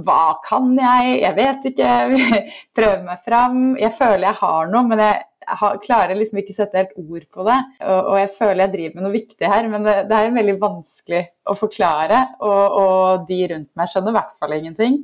hva 0.00 0.38
kan 0.46 0.72
jeg? 0.78 1.18
Jeg 1.20 1.36
vet 1.36 1.68
ikke. 1.68 1.90
Prøve 2.78 3.02
meg 3.04 3.20
fram. 3.26 3.60
Jeg 3.76 3.92
føler 3.98 4.30
jeg 4.30 4.40
har 4.40 4.72
noe, 4.72 4.86
men 4.88 5.02
jeg, 5.04 5.20
jeg 5.42 5.80
klarer 5.84 6.16
liksom 6.16 6.40
ikke 6.40 6.54
sette 6.56 6.78
helt 6.78 6.94
ord 6.98 7.26
på 7.34 7.46
det. 7.48 7.58
Og, 7.82 7.98
og, 7.98 8.16
jeg 8.20 8.30
føler 8.38 8.64
jeg 8.64 8.74
driver 8.76 8.96
med 8.96 9.06
noe 9.06 9.16
viktig 9.16 9.50
her, 9.52 9.68
men 9.72 9.88
det, 9.88 9.96
det 10.10 10.18
er 10.18 10.34
veldig 10.36 10.56
vanskelig 10.62 11.22
å 11.48 11.56
forklare. 11.58 12.22
Og, 12.40 12.78
og 12.82 13.28
de 13.28 13.40
rundt 13.52 13.70
meg 13.78 13.92
skjønner 13.92 14.14
i 14.14 14.18
hvert 14.18 14.34
fall 14.40 14.56
ingenting. 14.58 14.98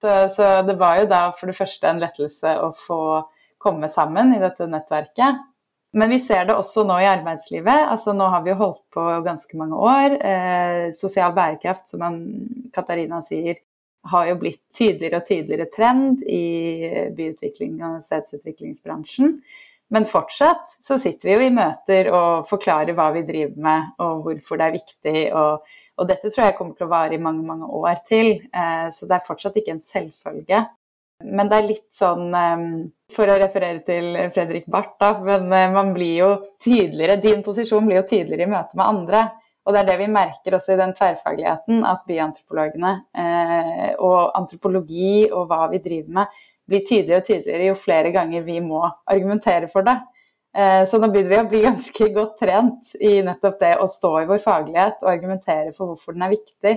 Så, 0.00 0.14
så, 0.30 0.48
det 0.66 0.78
var 0.78 1.00
jo 1.00 1.10
da 1.10 1.22
for 1.34 1.50
det 1.50 1.58
første 1.58 1.90
en 1.90 2.02
lettelse 2.02 2.54
å 2.62 2.72
få 2.78 3.02
komme 3.58 3.90
sammen 3.90 4.34
i 4.36 4.42
dette 4.42 4.68
nettverket. 4.70 5.46
Men 5.98 6.12
vi 6.12 6.18
ser 6.20 6.44
det 6.46 6.54
også 6.54 6.84
nå 6.86 6.98
i 7.00 7.08
arbeidslivet. 7.08 7.88
altså 7.88 8.12
Nå 8.14 8.28
har 8.30 8.44
vi 8.44 8.52
jo 8.52 8.60
holdt 8.60 8.82
på 8.94 9.06
ganske 9.24 9.58
mange 9.58 9.78
år. 9.80 10.18
Eh, 10.20 10.82
sosial 10.94 11.32
bærekraft, 11.34 11.88
som 11.88 12.04
Katarina 12.74 13.22
sier, 13.24 13.56
har 14.08 14.28
jo 14.28 14.36
blitt 14.40 14.60
tydeligere 14.76 15.20
og 15.20 15.26
tydeligere 15.26 15.70
trend 15.74 16.22
i 16.22 16.44
byutvikling 17.16 17.80
og 17.84 18.02
stedsutviklingsbransjen. 18.04 19.38
Men 19.94 20.04
fortsatt 20.04 20.76
så 20.84 20.98
sitter 21.00 21.30
vi 21.30 21.34
jo 21.34 21.44
i 21.46 21.54
møter 21.54 22.10
og 22.12 22.48
forklarer 22.50 22.96
hva 22.96 23.08
vi 23.14 23.22
driver 23.28 23.62
med 23.64 24.02
og 24.04 24.26
hvorfor 24.26 24.60
det 24.60 24.66
er 24.66 24.74
viktig. 24.76 25.20
Og, 25.32 25.78
og 25.96 26.10
dette 26.10 26.28
tror 26.28 26.44
jeg 26.44 26.56
kommer 26.58 26.76
til 26.76 26.88
å 26.88 26.92
vare 26.92 27.16
i 27.16 27.22
mange, 27.22 27.44
mange 27.46 27.70
år 27.78 28.02
til. 28.08 28.34
Eh, 28.52 28.88
så 28.92 29.08
det 29.08 29.16
er 29.16 29.24
fortsatt 29.28 29.56
ikke 29.60 29.76
en 29.78 29.84
selvfølge. 29.84 30.60
Men 31.24 31.48
det 31.50 31.56
er 31.56 31.66
litt 31.66 31.88
sånn 31.90 32.28
eh, 32.36 32.68
For 33.16 33.30
å 33.30 33.38
referere 33.40 33.80
til 33.86 34.12
Fredrik 34.34 34.68
Barth, 34.70 34.94
da. 35.00 35.14
Men 35.24 35.48
eh, 35.56 35.72
man 35.74 35.94
blir 35.96 36.14
jo 36.20 36.30
tydeligere 36.62 37.18
Din 37.22 37.42
posisjon 37.46 37.88
blir 37.88 38.02
jo 38.02 38.08
tydeligere 38.10 38.46
i 38.46 38.52
møte 38.52 38.78
med 38.78 38.86
andre. 38.86 39.24
Og 39.68 39.74
det 39.74 39.82
er 39.82 39.88
det 39.90 39.98
vi 40.00 40.12
merker 40.12 40.54
også 40.56 40.72
i 40.72 40.78
den 40.80 40.94
tverrfagligheten, 40.96 41.82
at 41.84 42.06
byantropologene 42.08 42.92
eh, 43.20 43.90
og 44.00 44.30
antropologi 44.38 45.26
og 45.28 45.50
hva 45.50 45.66
vi 45.68 45.80
driver 45.84 46.14
med, 46.20 46.38
blir 46.68 46.84
tydeligere 46.84 47.22
og 47.22 47.26
tydeligere 47.26 47.68
jo 47.70 47.80
flere 47.80 48.12
ganger 48.14 48.46
vi 48.46 48.60
må 48.64 48.82
argumentere 49.08 49.68
for 49.72 49.86
det. 49.86 49.96
Eh, 50.56 50.84
så 50.88 51.00
nå 51.00 51.10
begynner 51.12 51.34
vi 51.34 51.40
å 51.42 51.50
bli 51.50 51.60
ganske 51.66 52.08
godt 52.14 52.38
trent 52.40 52.94
i 53.00 53.18
nettopp 53.24 53.60
det 53.60 53.74
å 53.82 53.90
stå 53.90 54.14
i 54.22 54.30
vår 54.30 54.40
faglighet 54.44 55.04
og 55.04 55.12
argumentere 55.12 55.74
for 55.76 55.92
hvorfor 55.92 56.16
den 56.16 56.26
er 56.26 56.34
viktig, 56.34 56.74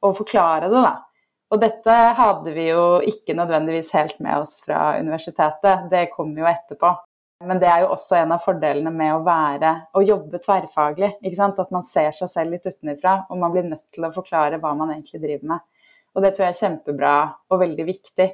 og 0.00 0.16
forklare 0.22 0.70
det, 0.72 0.80
da. 0.80 0.96
Og 1.50 1.60
dette 1.60 1.94
hadde 2.16 2.52
vi 2.54 2.68
jo 2.68 2.82
ikke 3.02 3.34
nødvendigvis 3.34 3.90
helt 3.96 4.20
med 4.22 4.38
oss 4.38 4.60
fra 4.62 4.94
universitetet, 5.02 5.88
det 5.90 6.10
kom 6.14 6.30
jo 6.38 6.46
etterpå. 6.48 6.92
Men 7.48 7.60
det 7.60 7.70
er 7.72 7.82
jo 7.82 7.94
også 7.94 8.18
en 8.18 8.34
av 8.36 8.42
fordelene 8.44 8.92
med 8.92 9.14
å 9.14 9.22
være 9.24 9.72
å 9.96 10.02
jobbe 10.04 10.42
tverrfaglig. 10.44 11.14
At 11.24 11.72
man 11.72 11.84
ser 11.86 12.12
seg 12.12 12.28
selv 12.28 12.52
litt 12.52 12.68
utenfra, 12.68 13.24
og 13.32 13.40
man 13.40 13.54
blir 13.54 13.64
nødt 13.64 13.86
til 13.94 14.04
å 14.04 14.12
forklare 14.12 14.60
hva 14.60 14.74
man 14.76 14.92
egentlig 14.92 15.22
driver 15.22 15.54
med. 15.54 15.64
Og 16.14 16.22
det 16.22 16.34
tror 16.36 16.46
jeg 16.46 16.54
er 16.54 16.60
kjempebra 16.60 17.14
og 17.48 17.62
veldig 17.62 17.86
viktig. 17.88 18.28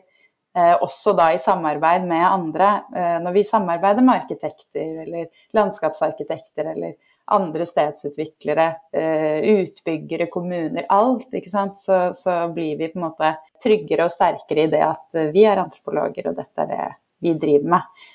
Eh, 0.57 0.77
også 0.81 1.13
da 1.13 1.33
i 1.35 1.39
samarbeid 1.39 2.07
med 2.09 2.25
andre. 2.25 2.69
Eh, 2.97 3.17
når 3.21 3.35
vi 3.35 3.45
samarbeider 3.45 4.05
med 4.05 4.23
arkitekter 4.23 5.03
eller 5.03 5.27
landskapsarkitekter 5.53 6.71
eller 6.73 6.95
andre 7.37 7.67
stedsutviklere, 7.67 8.67
eh, 8.97 9.45
utbyggere, 9.61 10.31
kommuner, 10.33 10.87
alt, 10.89 11.29
ikke 11.35 11.53
sant? 11.53 11.77
Så, 11.79 11.99
så, 12.17 12.39
blir 12.55 12.79
vi 12.79 12.89
på 12.89 12.97
en 12.97 13.05
måte 13.05 13.35
tryggere 13.63 14.07
og 14.07 14.15
sterkere 14.15 14.65
i 14.65 14.71
det 14.73 14.81
at 14.87 15.19
vi 15.35 15.45
er 15.45 15.61
antropologer, 15.61 16.31
og 16.31 16.39
dette 16.39 16.65
er 16.65 16.71
det 16.71 16.87
vi 17.27 17.35
driver 17.41 17.75
med. 17.77 18.07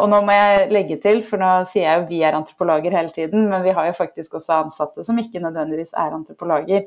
Og 0.00 0.06
nå 0.08 0.22
må 0.24 0.32
jeg 0.32 0.70
legge 0.72 0.96
til, 0.96 1.18
for 1.28 1.36
nå 1.36 1.48
sier 1.68 1.84
jeg 1.84 1.98
jo 2.00 2.06
vi 2.08 2.22
er 2.24 2.32
antropologer 2.38 2.94
hele 2.96 3.12
tiden, 3.12 3.50
men 3.50 3.60
vi 3.60 3.74
har 3.76 3.84
jo 3.90 3.98
faktisk 3.98 4.38
også 4.38 4.62
ansatte 4.62 5.04
som 5.04 5.18
ikke 5.20 5.42
nødvendigvis 5.44 5.92
er 5.92 6.16
antropologer. 6.16 6.86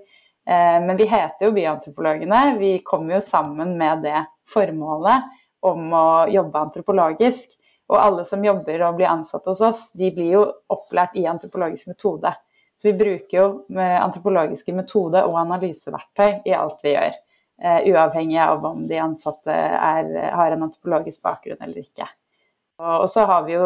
Men 0.50 0.98
vi 0.98 1.06
heter 1.06 1.46
jo 1.46 1.54
Byantropologene. 1.54 2.40
Vi 2.58 2.72
kommer 2.82 3.20
jo 3.20 3.22
sammen 3.22 3.76
med 3.78 4.02
det 4.08 4.24
formålet 4.52 5.24
om 5.66 5.94
å 5.94 6.28
jobbe 6.32 6.60
antropologisk. 6.68 7.58
Og 7.92 8.00
alle 8.00 8.24
som 8.28 8.44
jobber 8.46 8.82
og 8.88 8.96
blir 9.00 9.10
ansatt 9.12 9.48
hos 9.52 9.62
oss, 9.68 9.82
de 9.98 10.12
blir 10.16 10.32
jo 10.38 10.44
opplært 10.72 11.18
i 11.20 11.28
antropologisk 11.28 11.88
metode. 11.92 12.32
Så 12.80 12.88
vi 12.88 12.94
bruker 12.98 13.38
jo 13.38 13.46
antropologiske 13.78 14.74
metode 14.74 15.20
og 15.28 15.36
analyseverktøy 15.44 16.32
i 16.48 16.54
alt 16.58 16.80
vi 16.86 16.92
gjør. 16.96 17.14
Uh, 17.62 17.80
uavhengig 17.92 18.40
av 18.42 18.64
om 18.66 18.88
de 18.90 18.98
ansatte 18.98 19.54
er, 19.54 20.08
har 20.34 20.52
en 20.56 20.64
antropologisk 20.66 21.22
bakgrunn 21.22 21.62
eller 21.62 21.78
ikke. 21.84 22.08
Og, 22.82 23.06
så 23.14 23.22
har 23.30 23.46
vi 23.46 23.54
jo 23.54 23.62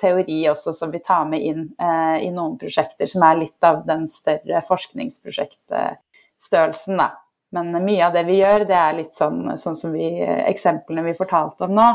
teori 0.00 0.48
også 0.48 0.72
som 0.72 0.88
vi 0.94 1.04
tar 1.04 1.28
med 1.28 1.44
inn 1.44 1.68
uh, 1.76 2.16
i 2.24 2.30
noen 2.32 2.56
prosjekter, 2.60 3.06
som 3.10 3.22
er 3.26 3.36
litt 3.42 3.64
av 3.68 3.84
den 3.88 4.08
større 4.08 4.62
forskningsprosjektstørrelsen. 4.70 6.96
da. 6.96 7.08
Men 7.50 7.72
mye 7.84 8.06
av 8.06 8.12
det 8.12 8.24
vi 8.28 8.40
gjør, 8.42 8.64
det 8.68 8.76
er 8.76 8.96
litt 8.98 9.16
sånn, 9.16 9.54
sånn 9.56 9.76
som 9.76 9.92
vi, 9.96 10.08
eksemplene 10.20 11.04
vi 11.06 11.16
fortalte 11.16 11.64
om 11.64 11.76
nå, 11.78 11.86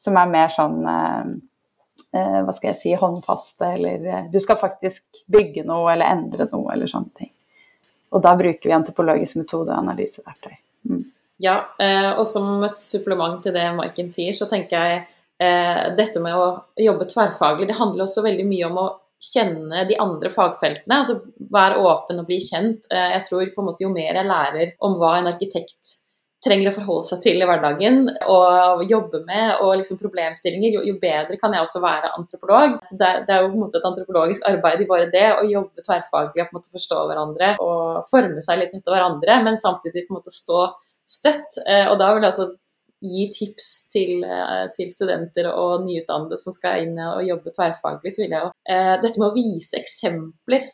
som 0.00 0.16
er 0.20 0.32
mer 0.32 0.52
sånn 0.52 0.80
eh, 0.88 1.30
eh, 2.16 2.40
hva 2.44 2.54
skal 2.56 2.72
jeg 2.72 2.78
si, 2.78 2.92
håndfaste, 3.00 3.70
eller 3.78 4.08
eh, 4.08 4.26
du 4.32 4.40
skal 4.44 4.60
faktisk 4.60 5.22
bygge 5.32 5.64
noe 5.68 5.92
eller 5.94 6.12
endre 6.12 6.48
noe, 6.52 6.68
eller 6.74 6.90
sånne 6.90 7.16
ting. 7.16 7.32
Og 8.10 8.24
da 8.24 8.34
bruker 8.36 8.68
vi 8.68 8.76
antropologisk 8.76 9.40
metode 9.40 9.70
og 9.70 9.78
analyseverktøy. 9.78 10.56
Mm. 10.90 11.04
Ja, 11.40 11.54
og 12.18 12.24
som 12.28 12.60
et 12.66 12.80
supplement 12.82 13.38
til 13.40 13.54
det 13.54 13.62
Maiken 13.72 14.10
sier, 14.12 14.34
så 14.36 14.44
tenker 14.50 14.82
jeg 14.82 15.04
dette 15.96 16.20
med 16.20 16.36
å 16.36 16.48
jobbe 16.76 17.06
tverrfaglig, 17.08 17.70
det 17.70 17.78
handler 17.78 18.04
også 18.04 18.24
veldig 18.26 18.44
mye 18.50 18.66
om 18.66 18.80
å 18.82 18.88
kjenne 19.20 19.84
de 19.88 19.96
andre 20.00 20.30
fagfeltene. 20.32 21.00
altså 21.00 21.20
Være 21.52 21.80
åpen 21.84 22.22
og 22.22 22.28
bli 22.28 22.40
kjent. 22.42 22.88
Eh, 22.90 23.10
jeg 23.16 23.26
tror 23.28 23.48
på 23.54 23.64
en 23.64 23.70
måte 23.72 23.84
jo 23.84 23.92
mer 23.92 24.16
jeg 24.16 24.28
lærer 24.28 24.76
om 24.86 24.96
hva 25.00 25.18
en 25.18 25.32
arkitekt 25.32 25.98
trenger 26.40 26.70
å 26.70 26.72
forholde 26.72 27.08
seg 27.10 27.20
til 27.20 27.42
i 27.42 27.46
hverdagen 27.48 28.06
og 28.32 28.84
jobbe 28.88 29.18
med, 29.26 29.58
og 29.60 29.74
liksom 29.76 29.98
problemstillinger, 30.00 30.78
jo, 30.78 30.84
jo, 30.88 30.94
bedre 31.02 31.36
kan 31.40 31.52
jeg 31.52 31.66
også 31.66 31.82
være 31.84 32.12
antropolog. 32.16 32.78
Så 32.86 32.96
det, 32.96 33.10
det, 33.28 33.34
er 33.34 33.44
jo 33.44 33.50
på 33.50 33.58
en 33.58 33.64
måte 33.66 33.80
et 33.80 33.88
antropologisk 33.90 34.46
arbeid 34.48 34.80
i 34.80 34.88
bare 34.88 35.10
det, 35.12 35.26
å 35.36 35.44
jobbe 35.44 35.84
tverrfaglig 35.84 36.46
og 36.46 36.48
på 36.48 36.56
en 36.56 36.60
måte 36.60 36.72
forstå 36.78 37.02
hverandre 37.10 37.50
og 37.60 38.08
forme 38.08 38.44
seg 38.44 38.62
litt 38.62 38.72
etter 38.72 38.94
hverandre, 38.94 39.36
men 39.44 39.60
samtidig 39.60 40.06
på 40.06 40.14
en 40.14 40.20
måte 40.22 40.32
stå 40.32 40.64
støtt. 41.04 41.60
Eh, 41.66 41.86
og 41.90 42.00
da 42.00 42.14
vil 42.14 42.24
jeg 42.24 42.32
altså 42.32 42.48
gi 43.00 43.28
tips 43.32 43.68
til, 43.92 44.24
eh, 44.24 44.66
til, 44.76 44.90
studenter 44.92 45.48
og 45.52 45.86
nyutdannede 45.86 46.36
som 46.40 46.54
skal 46.54 46.84
inn 46.84 46.98
og 47.00 47.24
jobbe 47.24 47.52
tverrfaglig, 47.56 48.12
så 48.12 48.24
vil 48.24 48.36
jeg 48.36 48.44
jo 48.44 48.50
eh, 48.68 48.94
Dette 49.00 49.20
med 49.20 49.30
å 49.30 49.36
vise 49.36 49.80
eksempler 49.80 50.68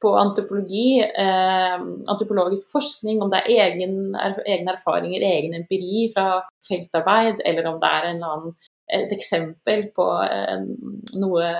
på 0.00 0.14
antropologi, 0.16 1.00
eh, 1.00 1.78
antropologisk 2.08 2.70
forskning, 2.72 3.20
om 3.20 3.32
det 3.32 3.42
er 3.42 3.64
egen, 3.66 4.14
er, 4.16 4.36
egne 4.48 4.76
erfaringer, 4.76 5.24
egen 5.24 5.56
empiri 5.58 6.06
fra 6.12 6.40
feltarbeid, 6.68 7.42
eller 7.44 7.68
om 7.68 7.80
det 7.82 7.90
er 7.98 8.08
en 8.12 8.22
annen, 8.28 8.54
et 8.90 9.12
eksempel 9.14 9.84
på 9.94 10.06
eh, 10.24 10.62
noe 11.20 11.50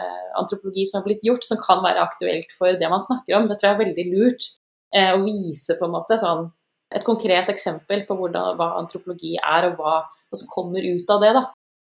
antropologi 0.40 0.86
som 0.88 1.00
har 1.00 1.08
blitt 1.08 1.26
gjort, 1.26 1.44
som 1.46 1.60
kan 1.60 1.84
være 1.84 2.02
aktuelt 2.02 2.56
for 2.56 2.80
det 2.80 2.88
man 2.90 3.04
snakker 3.04 3.36
om. 3.36 3.46
Det 3.46 3.60
tror 3.60 3.70
jeg 3.70 3.76
er 3.78 3.84
veldig 3.84 4.08
lurt. 4.14 4.48
Og 4.90 5.20
vise 5.22 5.76
på 5.78 5.86
en 5.86 5.92
måte 5.94 6.16
sånn 6.18 6.48
et 6.90 7.06
konkret 7.06 7.50
eksempel 7.52 8.04
på 8.06 8.16
hvordan, 8.18 8.56
hva 8.58 8.74
antropologi 8.80 9.36
er, 9.38 9.70
og 9.70 9.80
hva, 9.80 9.96
hva, 10.06 10.38
som 10.38 10.50
kommer 10.52 10.84
ut 10.84 11.10
av 11.14 11.24
det. 11.24 11.32
da. 11.36 11.44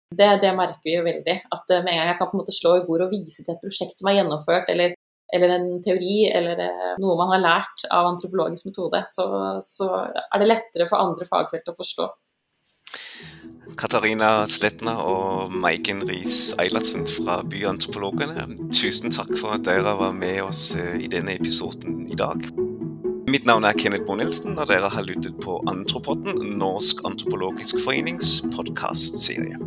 Det, 0.09 0.29
det 0.43 0.55
merker 0.57 0.89
vi 0.89 0.97
jo 0.97 1.05
veldig. 1.07 1.37
At 1.55 1.75
med 1.75 1.93
en 1.93 2.01
gang 2.01 2.13
jeg 2.13 2.21
kan 2.21 2.31
på 2.31 2.39
en 2.39 2.43
måte 2.43 2.57
slå 2.57 2.79
i 2.79 2.87
bordet 2.87 3.09
og 3.09 3.15
vise 3.15 3.45
til 3.45 3.55
et 3.55 3.63
prosjekt 3.63 4.01
som 4.01 4.09
er 4.11 4.19
gjennomført, 4.19 4.71
eller, 4.73 4.95
eller 5.37 5.55
en 5.59 5.69
teori, 5.85 6.15
eller 6.33 6.63
noe 7.03 7.19
man 7.21 7.35
har 7.37 7.45
lært 7.45 7.85
av 7.95 8.09
antropologisk 8.15 8.71
metode, 8.71 9.05
så, 9.13 9.29
så 9.65 9.91
er 10.25 10.41
det 10.41 10.49
lettere 10.49 10.89
for 10.91 11.03
andre 11.03 11.29
fagfelt 11.29 11.71
å 11.71 11.77
forstå. 11.79 12.09
Katarina 13.79 14.47
Sletner 14.51 14.99
og 15.07 15.53
Maiken 15.55 16.01
Riis 16.09 16.49
Eilertsen 16.59 17.07
fra 17.07 17.39
Byantropologene, 17.47 18.49
tusen 18.75 19.15
takk 19.15 19.35
for 19.39 19.55
at 19.55 19.69
dere 19.69 19.95
var 20.01 20.17
med 20.17 20.41
oss 20.49 20.73
eh, 20.79 20.97
i 21.05 21.11
denne 21.13 21.37
episoden 21.39 22.03
i 22.11 22.19
dag. 22.19 22.43
Mitt 23.29 23.45
navn 23.45 23.67
er 23.69 23.77
Kenneth 23.77 24.07
Bo-Nilsen, 24.09 24.55
og 24.57 24.71
dere 24.71 24.89
har 24.89 25.05
lyttet 25.05 25.37
på 25.45 25.59
Antropotten, 25.69 26.39
Norsk 26.57 27.03
antropologisk 27.05 27.77
forenings 27.85 28.39
podkastserie. 28.55 29.61